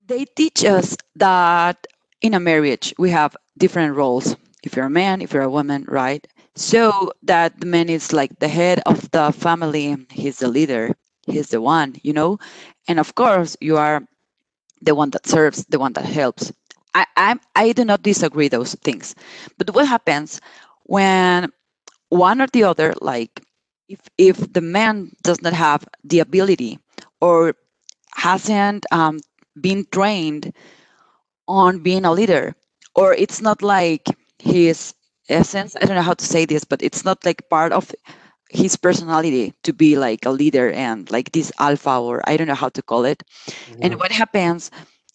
[0.08, 1.88] they teach us that
[2.22, 4.36] in a marriage we have different roles.
[4.64, 6.26] If you're a man, if you're a woman, right?
[6.56, 10.96] So that the man is like the head of the family, he's the leader,
[11.28, 12.40] he's the one, you know?
[12.88, 14.04] And of course, you are
[14.82, 16.52] the one that serves, the one that helps.
[16.94, 19.16] I, I, I do not disagree those things.
[19.58, 20.42] But what happens
[20.86, 21.52] when
[22.10, 23.42] one or the other, like
[23.90, 26.80] if, if the man does not have the ability
[27.22, 27.56] or
[28.16, 29.20] hasn't um,
[29.60, 30.54] been trained
[31.48, 32.56] on being a leader,
[32.96, 34.08] or it's not like
[34.40, 34.94] his
[35.30, 37.94] essence, I don't know how to say this, but it's not like part of
[38.50, 42.56] his personality to be like a leader and like this alpha or I don't know
[42.56, 43.24] how to call it.
[43.46, 43.80] Mm-hmm.
[43.84, 44.72] And what happens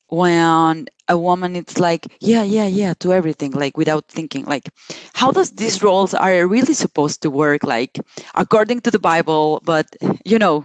[0.09, 4.69] when a woman it's like yeah yeah yeah to everything like without thinking like
[5.13, 7.99] how does these roles are really supposed to work like
[8.35, 9.87] according to the bible but
[10.25, 10.65] you know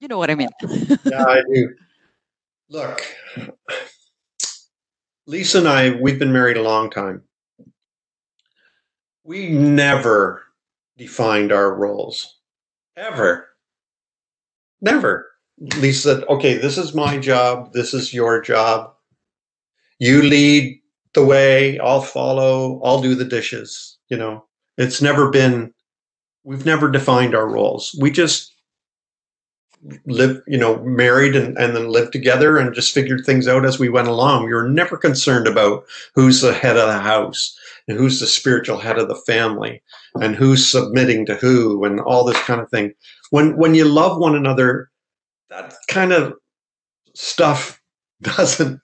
[0.00, 0.48] you know what i mean
[1.04, 1.74] yeah i do
[2.68, 3.00] look
[5.28, 7.22] lisa and i we've been married a long time
[9.22, 10.42] we never
[10.96, 12.40] defined our roles
[12.96, 13.46] ever
[14.80, 15.28] never
[15.60, 17.72] Lisa said, okay, this is my job.
[17.72, 18.92] This is your job.
[19.98, 20.80] You lead
[21.14, 21.78] the way.
[21.80, 22.80] I'll follow.
[22.84, 23.98] I'll do the dishes.
[24.08, 24.44] You know,
[24.76, 25.74] it's never been,
[26.44, 27.96] we've never defined our roles.
[28.00, 28.54] We just
[30.06, 33.78] live, you know, married and, and then lived together and just figured things out as
[33.78, 34.44] we went along.
[34.46, 38.78] We were never concerned about who's the head of the house and who's the spiritual
[38.78, 39.82] head of the family
[40.16, 42.92] and who's submitting to who and all this kind of thing.
[43.30, 44.90] When, when you love one another,
[45.50, 46.34] that kind of
[47.14, 47.80] stuff
[48.22, 48.80] doesn't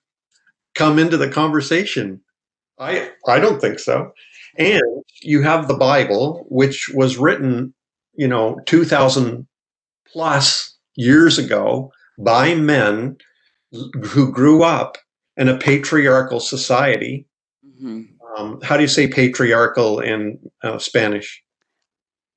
[0.74, 2.20] come into the conversation.
[2.78, 4.12] I I don't think so.
[4.58, 4.82] And
[5.22, 7.72] you have the Bible, which was written,
[8.14, 9.46] you know, two thousand
[10.06, 13.16] plus years ago by men
[14.02, 14.98] who grew up
[15.36, 17.26] in a patriarchal society.
[17.66, 18.02] Mm-hmm.
[18.36, 21.42] Um, how do you say patriarchal in uh, Spanish?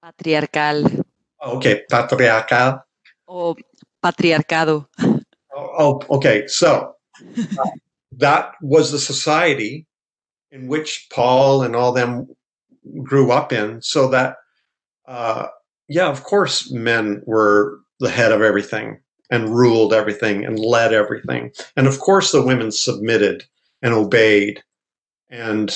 [0.04, 1.04] Patriarcal.
[1.46, 2.82] Okay, patriarcal.
[3.28, 3.56] O
[4.04, 4.88] patriarcado.
[5.00, 5.20] Oh,
[5.56, 6.48] oh okay.
[6.48, 6.94] So
[7.38, 7.70] uh,
[8.18, 9.86] that was the society
[10.52, 12.28] in which Paul and all them
[13.04, 13.82] grew up in.
[13.82, 14.36] So that,
[15.08, 15.48] uh,
[15.90, 21.52] yeah, of course, men were the head of everything and ruled everything and led everything.
[21.76, 23.44] And of course, the women submitted
[23.82, 24.64] and obeyed
[25.30, 25.76] and,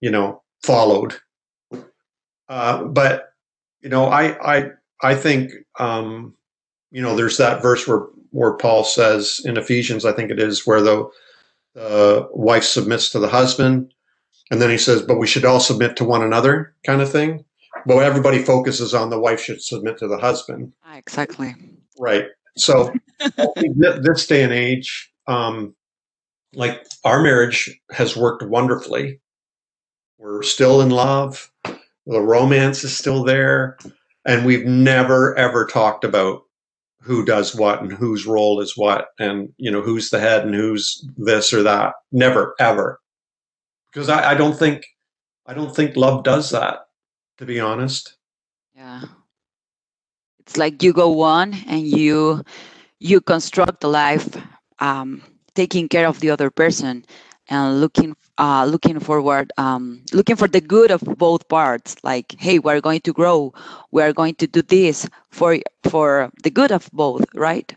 [0.00, 1.16] you know, followed.
[2.48, 3.32] Uh, but,
[3.80, 4.70] you know, I, I,
[5.02, 6.34] I think, um,
[6.90, 10.66] you know, there's that verse where where Paul says in Ephesians, I think it is,
[10.66, 11.08] where the
[11.74, 13.94] the wife submits to the husband,
[14.50, 17.44] and then he says, "But we should all submit to one another," kind of thing.
[17.86, 20.72] But everybody focuses on the wife should submit to the husband.
[20.92, 21.54] Exactly.
[21.98, 22.26] Right.
[22.56, 22.92] So
[23.76, 25.74] this day and age, um,
[26.54, 29.20] like our marriage has worked wonderfully.
[30.18, 31.50] We're still in love.
[31.64, 33.78] The romance is still there,
[34.26, 36.42] and we've never ever talked about
[37.00, 40.54] who does what and whose role is what and you know who's the head and
[40.54, 43.00] who's this or that never ever
[43.92, 44.86] because I, I don't think
[45.46, 46.86] i don't think love does that
[47.38, 48.16] to be honest
[48.76, 49.02] Yeah.
[50.42, 52.42] It's like you go on and you
[52.98, 54.28] you construct a life
[54.80, 55.22] um,
[55.54, 57.04] taking care of the other person
[57.48, 61.96] and looking uh, looking forward um, looking for the good of both parts.
[62.02, 63.54] Like hey we're going to grow.
[63.92, 67.74] We're going to do this for for the good of both right?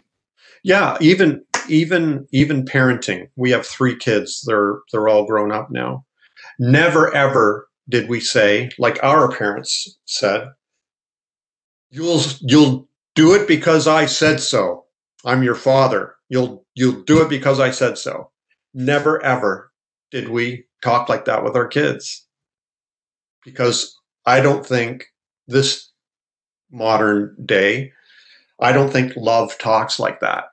[0.64, 3.28] Yeah even even even parenting.
[3.36, 4.44] We have three kids.
[4.48, 6.04] They're they're all grown up now.
[6.58, 10.48] Never ever did we say like our parents said
[11.90, 14.86] you'll you'll do it because i said so.
[15.24, 16.16] I'm your father.
[16.30, 18.32] You'll you'll do it because i said so.
[18.74, 19.72] Never ever
[20.12, 22.26] did we talk like that with our kids.
[23.44, 25.06] Because i don't think
[25.48, 25.92] this
[26.72, 27.92] modern day
[28.60, 30.46] i don't think love talks like that.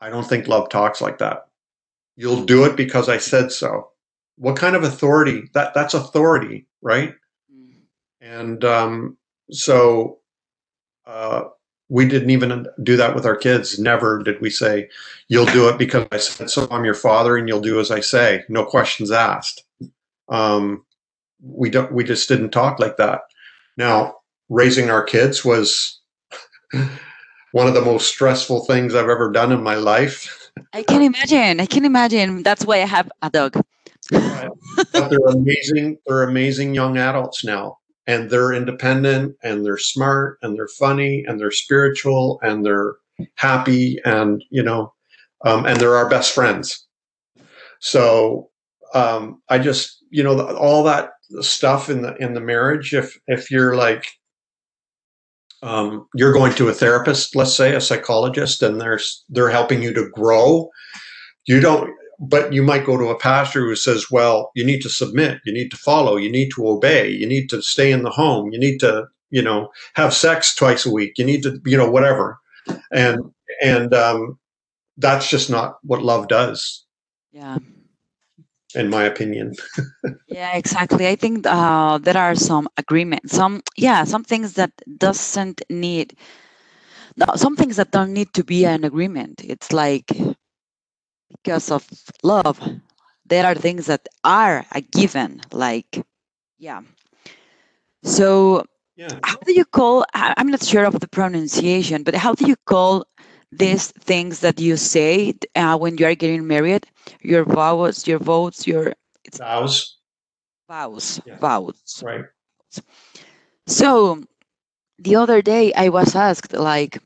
[0.00, 1.48] I don't think love talks like that.
[2.16, 3.90] You'll do it because i said so.
[4.36, 5.50] What kind of authority?
[5.52, 7.14] That that's authority right?
[7.52, 7.74] Mm.
[8.20, 9.16] and um,
[9.50, 10.19] so
[11.06, 11.44] uh,
[11.88, 13.78] we didn't even do that with our kids.
[13.78, 14.88] Never did we say,
[15.28, 18.00] "You'll do it because I said so." I'm your father, and you'll do as I
[18.00, 18.44] say.
[18.48, 19.64] No questions asked.
[20.28, 20.84] Um,
[21.42, 21.92] we don't.
[21.92, 23.22] We just didn't talk like that.
[23.76, 24.16] Now,
[24.48, 26.00] raising our kids was
[27.52, 30.36] one of the most stressful things I've ever done in my life.
[30.72, 33.54] i can imagine i can imagine that's why i have a dog
[34.10, 35.98] but they're amazing.
[36.06, 37.78] They're amazing young adults now,
[38.10, 42.96] and they're independent, and they're smart, and they're funny, and they're spiritual, and they're
[43.36, 44.92] happy, and you know,
[45.44, 46.88] um, and they're our best friends.
[47.78, 48.50] So
[48.94, 52.92] um, I just, you know, all that stuff in the in the marriage.
[52.92, 54.06] If if you're like
[55.62, 59.94] um, you're going to a therapist, let's say a psychologist, and they're they're helping you
[59.94, 60.68] to grow.
[61.46, 61.90] You don't
[62.20, 65.52] but you might go to a pastor who says, well, you need to submit, you
[65.52, 68.58] need to follow, you need to obey, you need to stay in the home, you
[68.58, 72.38] need to, you know, have sex twice a week, you need to, you know, whatever.
[72.92, 74.38] And, and, um,
[74.98, 76.84] that's just not what love does,
[77.32, 77.56] yeah
[78.74, 79.54] in my opinion.
[80.28, 85.62] yeah exactly i think uh, there are some agreements some yeah some things that doesn't
[85.70, 86.16] need
[87.16, 90.10] no, some things that don't need to be an agreement it's like
[91.30, 91.86] because of
[92.22, 92.60] love
[93.26, 96.04] there are things that are a given like
[96.58, 96.82] yeah
[98.02, 98.64] so
[98.96, 99.20] Yeah.
[99.22, 103.04] how do you call i'm not sure of the pronunciation but how do you call
[103.52, 106.86] these things that you say uh, when you are getting married
[107.22, 108.94] your vows your votes your
[109.36, 110.00] Vows.
[110.68, 111.40] vows Yeah.
[111.40, 112.24] vows Right.
[113.66, 114.22] so
[114.98, 116.98] the other day i was asked like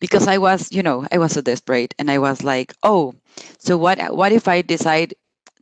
[0.00, 3.14] because i was you know i was so desperate and i was like oh
[3.58, 5.14] so what what if i decide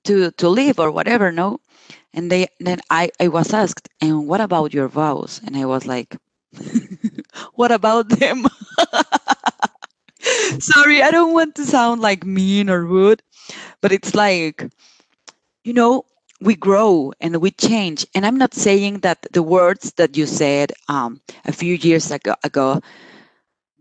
[0.05, 1.59] to to leave or whatever no?
[2.15, 5.41] And they then i i was asked and what about your vows?
[5.47, 6.17] And i was like
[7.55, 8.47] what about them?
[10.61, 13.23] Sorry i don't want to sound like mean or rude
[13.83, 14.67] but it's like
[15.65, 16.05] you know
[16.41, 18.07] we grow and we change.
[18.15, 22.35] And i'm not saying that the words that you said um, a few years ago,
[22.45, 22.81] ago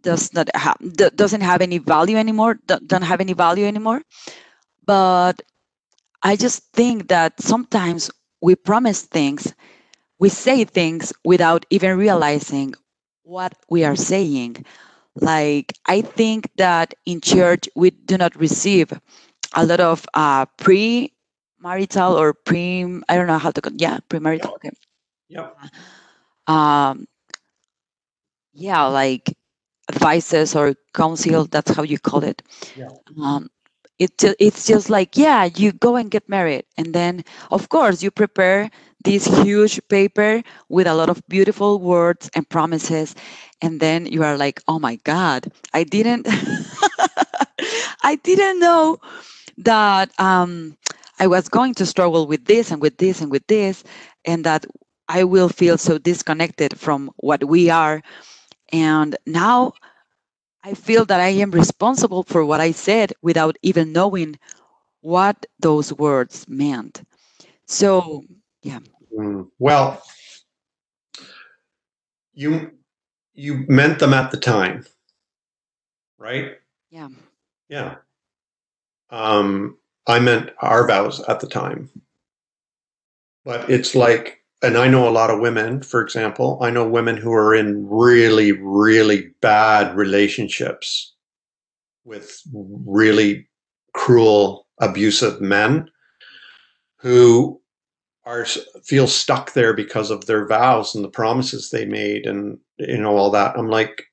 [0.03, 0.77] does not have
[1.15, 4.01] doesn't have any value anymore do- don't have any value anymore.
[4.85, 5.41] But
[6.23, 8.09] i just think that sometimes
[8.41, 9.53] we promise things
[10.19, 12.73] we say things without even realizing
[13.23, 14.65] what we are saying.
[15.15, 18.91] Like i think that in church we do not receive
[19.55, 24.53] a lot of uh, pre-marital or pre i don't know how to call yeah pre-marital
[24.55, 24.71] okay.
[25.29, 25.57] Yep.
[26.47, 27.05] um
[28.53, 29.33] yeah like
[29.91, 32.41] advices or counsel that's how you call it.
[32.75, 32.89] Yeah.
[33.21, 33.49] um
[33.99, 36.65] it, it's just like yeah you go and get married.
[36.77, 38.69] And then of course you prepare
[39.03, 43.15] this huge paper with a lot of beautiful words and promises.
[43.61, 46.27] And then you are like oh my god i didn't
[48.03, 48.97] i didn't know
[49.57, 50.77] that um,
[51.19, 53.83] i was going to struggle with this and with this and with this
[54.25, 54.65] and that
[55.07, 58.01] i will feel so disconnected from what we are
[58.73, 59.73] and now
[60.63, 64.37] I feel that I am responsible for what I said without even knowing
[65.01, 67.03] what those words meant.
[67.67, 68.23] So,
[68.63, 68.79] yeah.
[69.17, 69.49] Mm.
[69.59, 70.01] Well,
[72.33, 72.71] you
[73.35, 74.85] you meant them at the time,
[76.17, 76.57] right?
[76.89, 77.09] Yeah.
[77.69, 77.95] Yeah.
[79.09, 81.89] Um, I meant our vows at the time.
[83.43, 87.17] But it's like and I know a lot of women, for example, I know women
[87.17, 91.13] who are in really, really bad relationships
[92.05, 93.47] with really
[93.93, 95.89] cruel, abusive men
[96.97, 97.59] who
[98.25, 98.45] are
[98.85, 103.17] feel stuck there because of their vows and the promises they made and you know
[103.17, 103.57] all that.
[103.57, 104.03] I'm like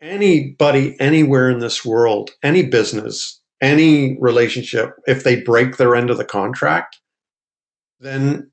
[0.00, 6.16] anybody anywhere in this world, any business, any relationship, if they break their end of
[6.16, 6.98] the contract,
[8.00, 8.50] then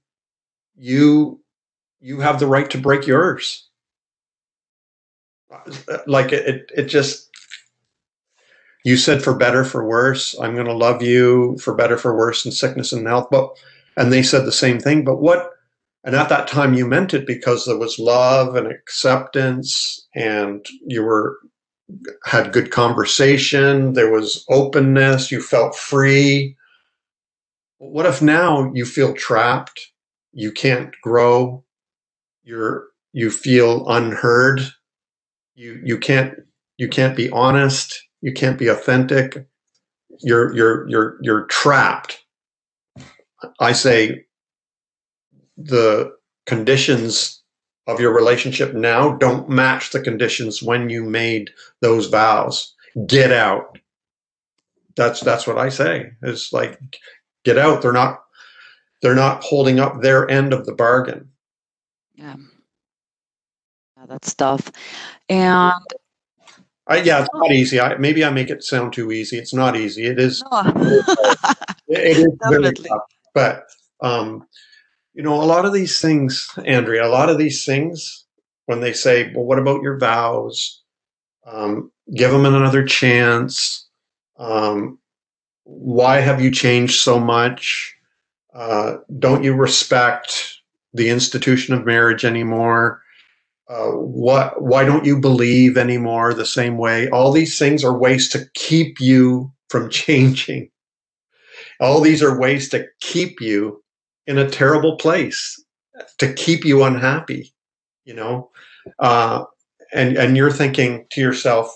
[0.78, 1.42] you
[2.00, 3.68] you have the right to break yours.
[6.08, 7.30] Like it, it just
[8.84, 10.38] you said for better for worse.
[10.40, 13.28] I'm going to love you for better for worse in sickness and health.
[13.32, 13.50] But
[13.98, 15.04] and they said the same thing.
[15.04, 15.50] But what?
[16.04, 21.02] And at that time, you meant it because there was love and acceptance, and you
[21.02, 21.40] were
[22.26, 23.94] had good conversation.
[23.94, 25.32] There was openness.
[25.32, 26.56] You felt free.
[27.80, 29.92] What if now you feel trapped?
[30.36, 31.66] You can't grow
[32.46, 34.62] you're you feel unheard.
[35.56, 36.36] You you can't
[36.78, 38.02] you can't be honest.
[38.22, 39.48] You can't be authentic.
[40.22, 42.24] You're you're you're you're trapped.
[43.60, 44.26] I say
[45.58, 46.14] the
[46.46, 47.42] conditions
[47.88, 51.50] of your relationship now don't match the conditions when you made
[51.82, 52.74] those vows.
[53.08, 53.80] Get out.
[54.96, 56.12] That's that's what i say.
[56.22, 56.80] It's like
[57.44, 57.82] get out.
[57.82, 58.25] They're not
[59.06, 61.30] they're not holding up their end of the bargain.
[62.16, 62.38] Yeah.
[63.96, 64.72] yeah that's tough.
[65.30, 65.74] And
[66.88, 67.80] I, yeah, it's not easy.
[67.80, 69.38] I, maybe I make it sound too easy.
[69.38, 70.08] It's not easy.
[70.08, 70.44] It is.
[70.52, 70.60] No.
[71.88, 72.90] it is Definitely.
[72.90, 73.02] Tough.
[73.36, 73.66] But
[74.02, 74.48] um,
[75.14, 78.26] you know, a lot of these things, Andrea, a lot of these things,
[78.66, 80.82] when they say, "Well, what about your vows?"
[81.46, 83.88] Um, give them another chance.
[84.40, 84.98] Um,
[85.64, 87.95] why have you changed so much?
[88.56, 90.60] Uh, don't you respect
[90.94, 93.02] the institution of marriage anymore?
[93.68, 94.62] Uh, what?
[94.62, 97.10] Why don't you believe anymore the same way?
[97.10, 100.70] All these things are ways to keep you from changing.
[101.82, 103.84] All these are ways to keep you
[104.26, 105.62] in a terrible place,
[106.20, 107.54] to keep you unhappy.
[108.06, 108.52] You know,
[109.00, 109.44] uh,
[109.94, 111.76] and and you're thinking to yourself,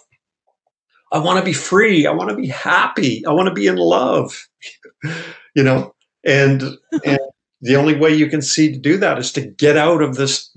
[1.12, 2.06] I want to be free.
[2.06, 3.26] I want to be happy.
[3.26, 4.48] I want to be in love.
[5.56, 5.94] you know,
[6.26, 6.63] and,
[7.05, 7.20] and
[7.61, 10.55] the only way you can see to do that is to get out of this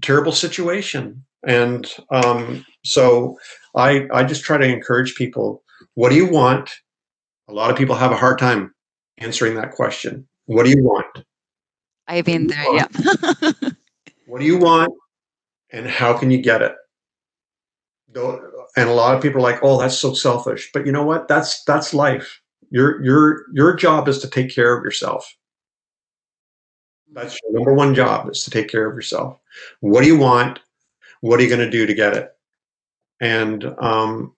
[0.00, 1.24] terrible situation.
[1.46, 3.36] And um, so
[3.76, 5.62] I, I just try to encourage people
[5.94, 6.70] what do you want?
[7.48, 8.72] A lot of people have a hard time
[9.18, 10.28] answering that question.
[10.46, 11.24] What do you want?
[12.06, 12.86] I've been there, yeah.
[14.26, 14.92] what do you want?
[15.70, 16.72] And how can you get it?
[18.14, 20.70] And a lot of people are like, oh, that's so selfish.
[20.72, 21.28] But you know what?
[21.28, 22.40] That's that's life.
[22.70, 25.34] Your your your job is to take care of yourself.
[27.12, 29.38] That's your number one job is to take care of yourself.
[29.80, 30.60] What do you want?
[31.20, 32.30] What are you going to do to get it?
[33.20, 34.34] And um,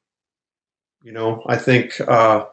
[1.03, 2.47] you know, I think uh,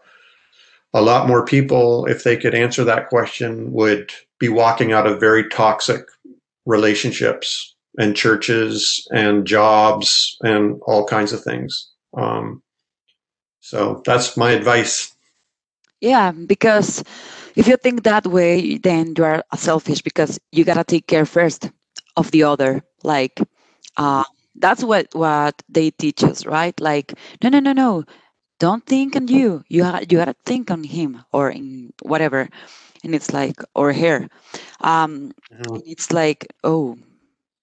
[0.93, 5.19] a lot more people, if they could answer that question, would be walking out of
[5.19, 6.07] very toxic
[6.65, 11.91] relationships and churches and jobs and all kinds of things.
[12.15, 12.61] Um,
[13.59, 15.16] so that's my advice
[16.01, 17.03] yeah, because
[17.55, 21.71] if you think that way, then you are selfish because you gotta take care first
[22.15, 22.83] of the other.
[23.03, 23.39] Like,
[23.97, 24.23] uh,
[24.55, 26.77] that's what what they teach us, right?
[26.79, 28.03] Like, no, no, no, no,
[28.59, 29.63] don't think on you.
[29.69, 32.49] You ha- you gotta think on him or in whatever.
[33.03, 34.27] And it's like or her.
[34.81, 35.77] Um, mm-hmm.
[35.85, 36.97] It's like, oh,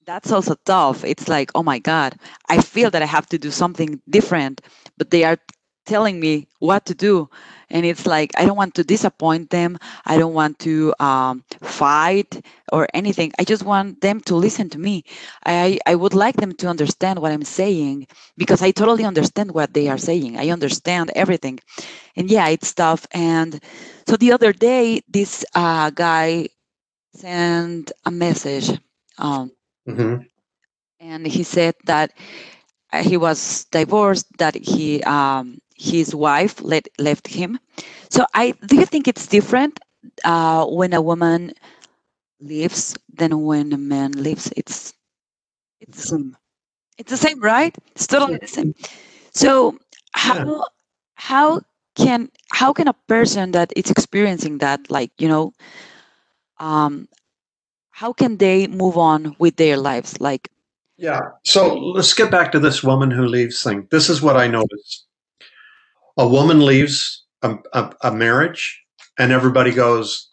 [0.07, 1.05] that's also tough.
[1.05, 2.17] It's like, oh my God,
[2.49, 4.61] I feel that I have to do something different,
[4.99, 5.39] but they are
[5.85, 7.29] telling me what to do.
[7.71, 9.79] And it's like i don't want to disappoint them.
[10.05, 13.33] I don't want to um, fight or anything.
[13.39, 15.05] I just want them to listen to me.
[15.45, 18.07] I, I would like them to understand what i'm saying
[18.37, 20.39] because i totally understand what they are saying.
[20.39, 21.61] I understand everything.
[22.17, 23.07] And yeah it's tough.
[23.13, 23.61] And
[24.09, 26.49] so the other day this uh, guy
[27.15, 28.71] sent a message
[29.19, 29.53] um,
[29.89, 30.23] mm-hmm.
[31.01, 32.13] and he said that
[32.93, 37.59] uh, he was divorced that he um, his wife let, left him.
[38.11, 39.81] So I do you think it's different
[40.25, 41.53] uh, when a woman
[42.41, 44.53] leaves than when a man leaves?
[44.57, 44.95] It's
[45.81, 46.37] it's the same.
[46.97, 47.77] It's the same, right?
[47.95, 48.75] It's totally the same.
[49.33, 49.79] So
[50.13, 50.63] how yeah.
[51.17, 51.61] how
[51.97, 55.53] can how can a person that is experiencing that, like you know,
[56.59, 57.09] um,
[57.91, 60.21] how can they move on with their lives?
[60.21, 60.49] Like,
[60.97, 61.21] yeah.
[61.45, 63.89] So let's get back to this woman who leaves thing.
[63.91, 65.04] This is what I noticed
[66.17, 68.83] a woman leaves a, a, a marriage
[69.19, 70.31] and everybody goes,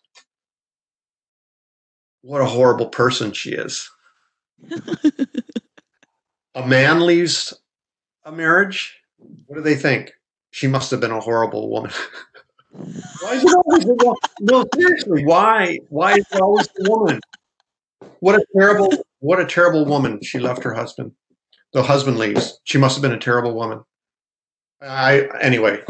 [2.22, 3.90] what a horrible person she is.
[6.56, 7.54] a man leaves
[8.26, 8.96] a marriage.
[9.48, 10.12] What do they think?
[10.52, 11.92] She must have been a horrible woman.
[12.72, 14.20] why is it always the woman?
[14.40, 15.80] No, seriously, why?
[15.90, 17.20] Why is it always the woman?
[18.20, 20.22] What a terrible, what a terrible woman.
[20.22, 21.14] She left her husband.
[21.74, 22.60] The husband leaves.
[22.66, 23.84] She must have been a terrible woman.
[24.82, 25.84] I anyway.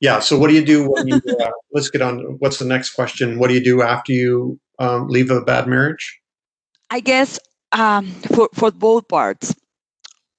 [0.00, 0.20] Yeah.
[0.20, 1.16] So what do you do when you?
[1.16, 2.20] Uh, let's get on.
[2.38, 3.38] What's the next question?
[3.38, 6.20] What do you do after you um, leave a bad marriage?
[6.90, 7.38] I guess
[7.72, 9.54] um, for for both parts,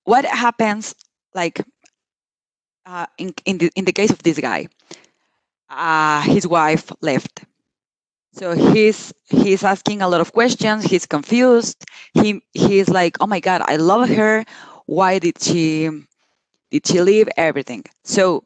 [0.04, 0.96] what happens
[1.34, 1.62] like
[2.86, 4.68] uh, in in the in the case of this guy,
[5.70, 7.44] uh, his wife left,
[8.34, 10.86] so he's he's asking a lot of questions.
[10.86, 11.84] He's confused.
[12.14, 14.46] He he's like, oh my god, I love her.
[14.86, 15.90] Why did she
[16.72, 17.30] did she leave?
[17.38, 17.84] Everything.
[18.04, 18.46] So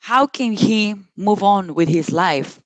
[0.00, 2.60] how can he move on with his life?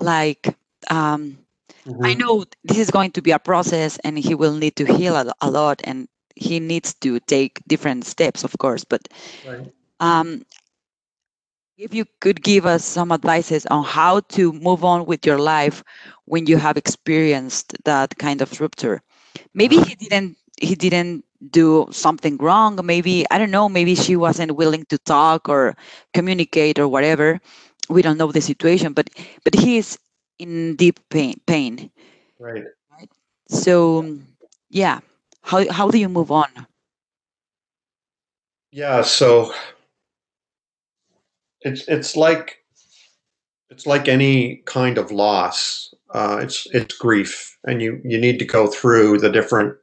[0.00, 0.56] Like
[0.90, 1.38] um,
[1.86, 2.04] mm-hmm.
[2.04, 5.16] I know this is going to be a process, and he will need to heal
[5.16, 8.84] a, a lot, and he needs to take different steps, of course.
[8.84, 9.08] But
[9.46, 9.72] right.
[10.00, 10.44] um,
[11.78, 15.82] if you could give us some advices on how to move on with your life
[16.24, 19.00] when you have experienced that kind of rupture
[19.54, 24.50] maybe he didn't he didn't do something wrong maybe i don't know maybe she wasn't
[24.56, 25.76] willing to talk or
[26.12, 27.40] communicate or whatever
[27.88, 29.08] we don't know the situation but
[29.44, 29.98] but he is
[30.38, 31.90] in deep pain pain
[32.38, 33.08] right, right?
[33.48, 34.18] so
[34.70, 34.98] yeah
[35.42, 36.48] how how do you move on
[38.72, 39.52] yeah so
[41.62, 42.58] it's it's like
[43.70, 45.92] it's like any kind of loss.
[46.14, 49.76] Uh, it's it's grief, and you you need to go through the different.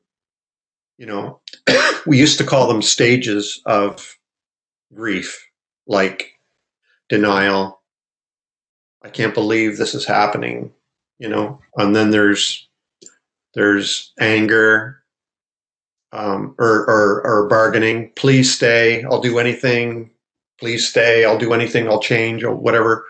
[0.97, 1.39] You know,
[2.05, 4.17] we used to call them stages of
[4.93, 5.45] grief,
[5.87, 6.31] like
[7.09, 7.81] denial.
[9.03, 10.71] I can't believe this is happening.
[11.19, 12.67] You know, and then there's
[13.53, 15.01] there's anger
[16.11, 18.11] um, or, or, or bargaining.
[18.15, 19.03] Please stay.
[19.05, 20.11] I'll do anything
[20.59, 21.25] please stay.
[21.25, 21.87] I'll do anything.
[21.87, 23.05] I'll change or whatever.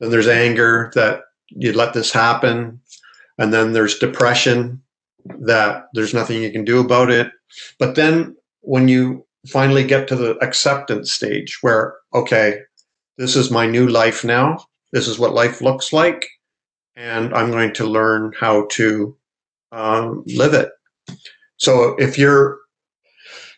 [0.00, 2.80] Then there's anger that you let this happen.
[3.38, 4.81] And then there's depression
[5.40, 7.30] that there's nothing you can do about it.
[7.78, 12.60] But then when you finally get to the acceptance stage where, okay,
[13.18, 14.64] this is my new life now.
[14.92, 16.26] This is what life looks like.
[16.96, 19.16] And I'm going to learn how to
[19.72, 20.70] um, live it.
[21.56, 22.58] So if you're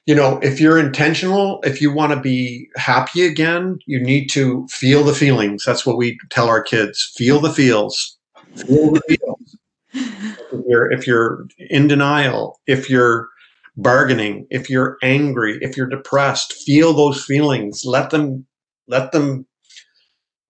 [0.06, 4.66] you know, if you're intentional, if you want to be happy again, you need to
[4.68, 5.64] feel the feelings.
[5.64, 7.10] That's what we tell our kids.
[7.16, 8.18] Feel the feels.
[8.54, 10.36] Feel the feels.
[10.64, 13.28] if, you're, if you're in denial, if you're
[13.76, 17.82] bargaining, if you're angry, if you're depressed, feel those feelings.
[17.84, 18.46] Let them
[18.86, 19.46] let them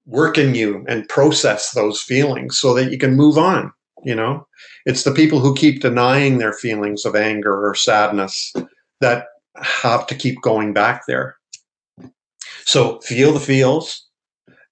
[0.06, 3.72] work in you and process those feelings so that you can move on.
[4.04, 4.46] You know,
[4.84, 8.52] it's the people who keep denying their feelings of anger or sadness
[9.00, 11.36] that have to keep going back there.
[12.66, 14.06] So feel the feels,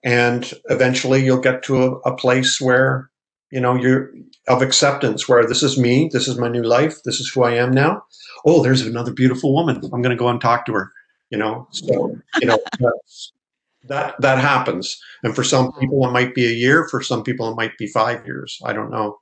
[0.05, 3.11] and eventually you'll get to a, a place where
[3.53, 4.11] you know you're
[4.49, 7.53] of acceptance, where this is me, this is my new life, this is who I
[7.55, 8.03] am now.
[8.45, 9.77] Oh, there's another beautiful woman.
[9.77, 10.93] I'm going to go and talk to her.
[11.31, 12.59] You know, so you know
[13.85, 16.89] that that happens, and for some people it might be a year.
[16.89, 18.61] For some people it might be five years.
[18.65, 19.19] I don't know,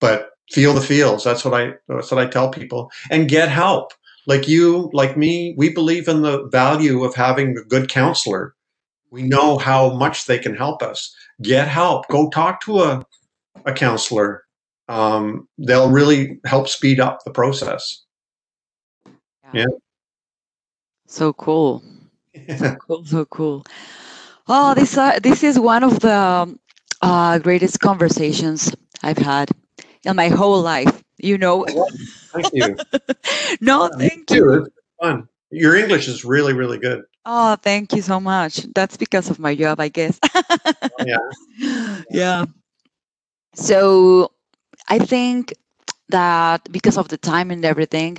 [0.00, 1.24] but feel the feels.
[1.24, 3.92] That's what I that's what I tell people, and get help
[4.26, 8.54] like you, like me, we believe in the value of having a good counselor.
[9.10, 11.14] We know how much they can help us.
[11.42, 12.08] Get help.
[12.08, 13.06] Go talk to a,
[13.64, 14.44] a counselor.
[14.88, 18.04] Um, they'll really help speed up the process.
[19.06, 19.50] Yeah.
[19.54, 19.66] yeah.
[21.06, 21.82] So cool.
[22.58, 23.04] so cool.
[23.04, 23.64] So cool.
[24.48, 26.58] Oh, this uh, this is one of the
[27.00, 29.50] uh, greatest conversations I've had
[30.04, 31.02] in my whole life.
[31.18, 31.64] You know.
[32.32, 32.76] Thank you.
[33.60, 34.52] no, thank you.
[34.54, 34.68] It's
[35.00, 35.28] fun.
[35.50, 37.04] Your English is really, really good.
[37.26, 38.66] Oh, thank you so much.
[38.74, 40.18] That's because of my job, I guess.
[40.34, 42.02] oh, yeah.
[42.10, 42.44] Yeah.
[43.54, 44.32] So
[44.88, 45.54] I think
[46.08, 48.18] that because of the time and everything,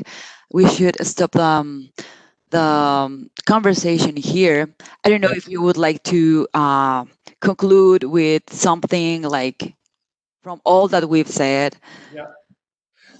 [0.51, 1.89] we should stop the, um,
[2.49, 4.73] the um, conversation here.
[5.03, 7.05] I don't know if you would like to uh,
[7.41, 9.75] conclude with something like
[10.41, 11.75] from all that we've said.
[12.13, 12.27] Yeah.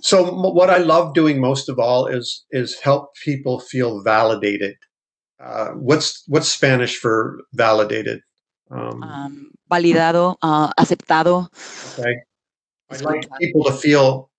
[0.02, 4.76] So what I love doing most of all is is help people feel validated.
[5.44, 8.22] Uh, what's what's Spanish for validated?
[8.70, 11.48] Um, um, validado, uh, aceptado.
[12.00, 12.16] Okay.
[12.92, 14.30] I like people to feel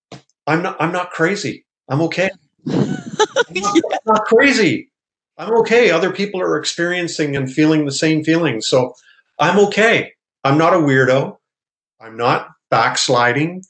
[0.47, 1.67] I'm not I'm not crazy.
[1.89, 2.31] I'm okay.
[2.69, 2.97] I'm,
[3.55, 4.91] not, not crazy.
[5.39, 5.91] I'm okay.
[5.91, 8.67] Other people are experiencing and feeling the same feelings.
[8.67, 8.95] So
[9.39, 10.13] I'm okay.
[10.45, 11.37] I'm not a weirdo.
[12.01, 13.65] I'm not backsliding.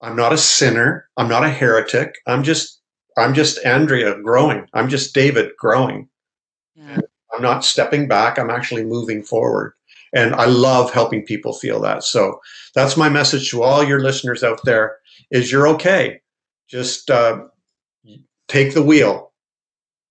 [0.00, 1.08] I'm not a sinner.
[1.16, 2.14] I'm not a heretic.
[2.26, 2.80] I'm just
[3.18, 4.66] I'm just Andrea growing.
[4.72, 6.08] I'm just David growing.
[6.74, 6.98] Yeah.
[7.32, 8.38] I'm not stepping back.
[8.38, 9.74] I'm actually moving forward.
[10.12, 12.02] And I love helping people feel that.
[12.02, 12.40] So
[12.74, 14.96] that's my message to all your listeners out there
[15.30, 16.20] is you're okay.
[16.68, 17.44] Just uh,
[18.48, 19.32] take the wheel.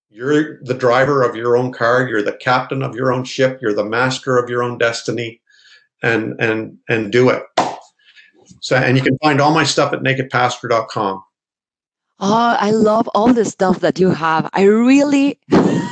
[0.10, 2.08] You're the driver of your own car.
[2.08, 3.60] You're the captain of your own ship.
[3.62, 5.42] You're the master of your own destiny
[6.02, 7.44] and, and, and do it.
[8.62, 11.24] So, and you can find all my stuff at nakedpastor.com.
[12.22, 14.50] Oh, I love all the stuff that you have.
[14.52, 15.40] I really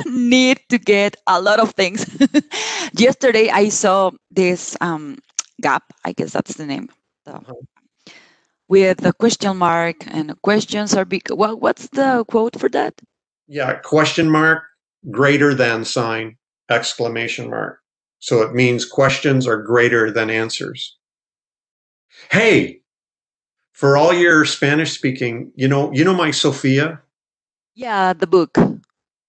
[0.08, 2.06] need to get a lot of things.
[2.94, 5.18] Yesterday, I saw this um,
[5.60, 5.84] gap.
[6.04, 6.88] I guess that's the name.
[7.26, 7.54] The, Uh-huh.
[8.68, 11.30] with the question mark and questions are big.
[11.30, 12.94] Well, what's the quote for that?
[13.48, 14.64] Yeah, question mark,
[15.10, 16.36] greater than sign,
[16.70, 17.80] exclamation mark.
[18.20, 20.96] So it means questions are greater than answers.
[22.30, 22.82] Hey,
[23.72, 27.00] for all your Spanish speaking, you know, you know my Sophia?
[27.74, 28.58] Yeah, the book.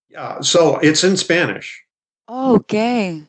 [0.09, 1.83] Yeah, so it's in Spanish.
[2.27, 3.23] Okay.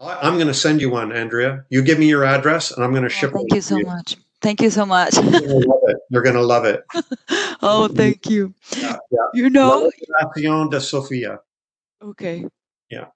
[0.00, 1.64] I, I'm going to send you one, Andrea.
[1.68, 4.16] You give me your address and I'm going to Oh, ship thank you so much.
[4.40, 5.14] Thank you so much.
[5.14, 5.96] You're going to love it.
[6.10, 6.82] You're going to love it.
[7.62, 8.54] oh, thank you.
[8.76, 9.18] Yeah, yeah.
[9.34, 11.38] You know, Relación de Sofía.
[12.02, 12.46] Okay.
[12.88, 13.06] Yeah.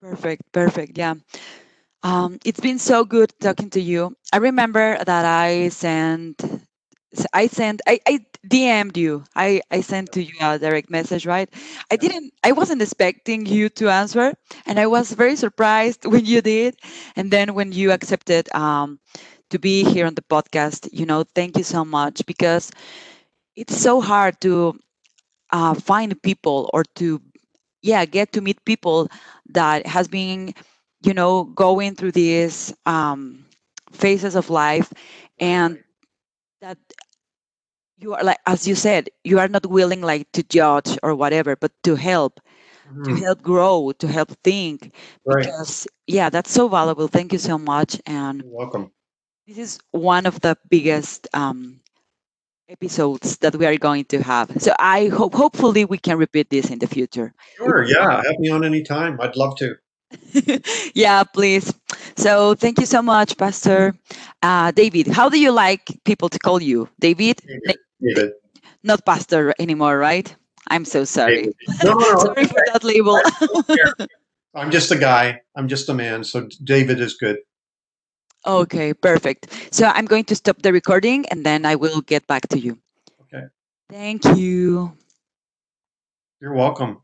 [0.00, 0.42] Perfect.
[0.52, 0.96] Perfect.
[0.96, 1.14] Yeah.
[2.02, 4.16] Um, it's been so good talking to you.
[4.32, 6.42] I remember that I sent,
[7.32, 9.24] I sent, I, I DM'd you.
[9.34, 11.48] I, I sent to you a direct message, right?
[11.90, 14.34] I didn't, I wasn't expecting you to answer,
[14.66, 16.76] and I was very surprised when you did.
[17.16, 18.98] And then when you accepted um,
[19.50, 22.70] to be here on the podcast, you know, thank you so much because
[23.56, 24.78] it's so hard to
[25.52, 27.20] uh, find people or to
[27.82, 29.08] yeah get to meet people
[29.50, 30.54] that has been
[31.04, 33.44] you know going through these um,
[33.92, 34.92] phases of life
[35.40, 35.82] and
[36.60, 36.78] that
[38.02, 41.56] you are like as you said you are not willing like to judge or whatever
[41.56, 42.40] but to help
[43.04, 43.22] to Mhm.
[43.22, 44.92] help grow to help think
[45.24, 45.46] Right.
[45.46, 48.90] because yeah that's so valuable thank you so much and You're welcome.
[49.46, 51.80] this is one of the biggest um,
[52.68, 56.70] episodes that we are going to have so i hope hopefully we can repeat this
[56.70, 57.84] in the future Sure.
[57.84, 58.22] Yeah.
[58.22, 59.20] Have me on any time.
[59.20, 59.76] I'd love to.
[60.94, 61.72] yeah, please.
[62.16, 63.94] So thank you so much, Pastor
[64.42, 65.06] uh, David.
[65.06, 67.40] How do you like people to call you, David?
[67.46, 67.76] David.
[68.02, 68.32] David.
[68.82, 70.34] Not Pastor anymore, right?
[70.68, 71.52] I'm so sorry.
[71.84, 72.18] No, no, no.
[72.18, 73.20] sorry for that label.
[74.54, 75.40] I'm just a guy.
[75.56, 76.24] I'm just a man.
[76.24, 77.38] So David is good.
[78.46, 79.48] okay, perfect.
[79.70, 82.78] So I'm going to stop the recording and then I will get back to you.
[83.22, 83.46] Okay.
[83.88, 84.92] Thank you.
[86.40, 87.01] You're welcome.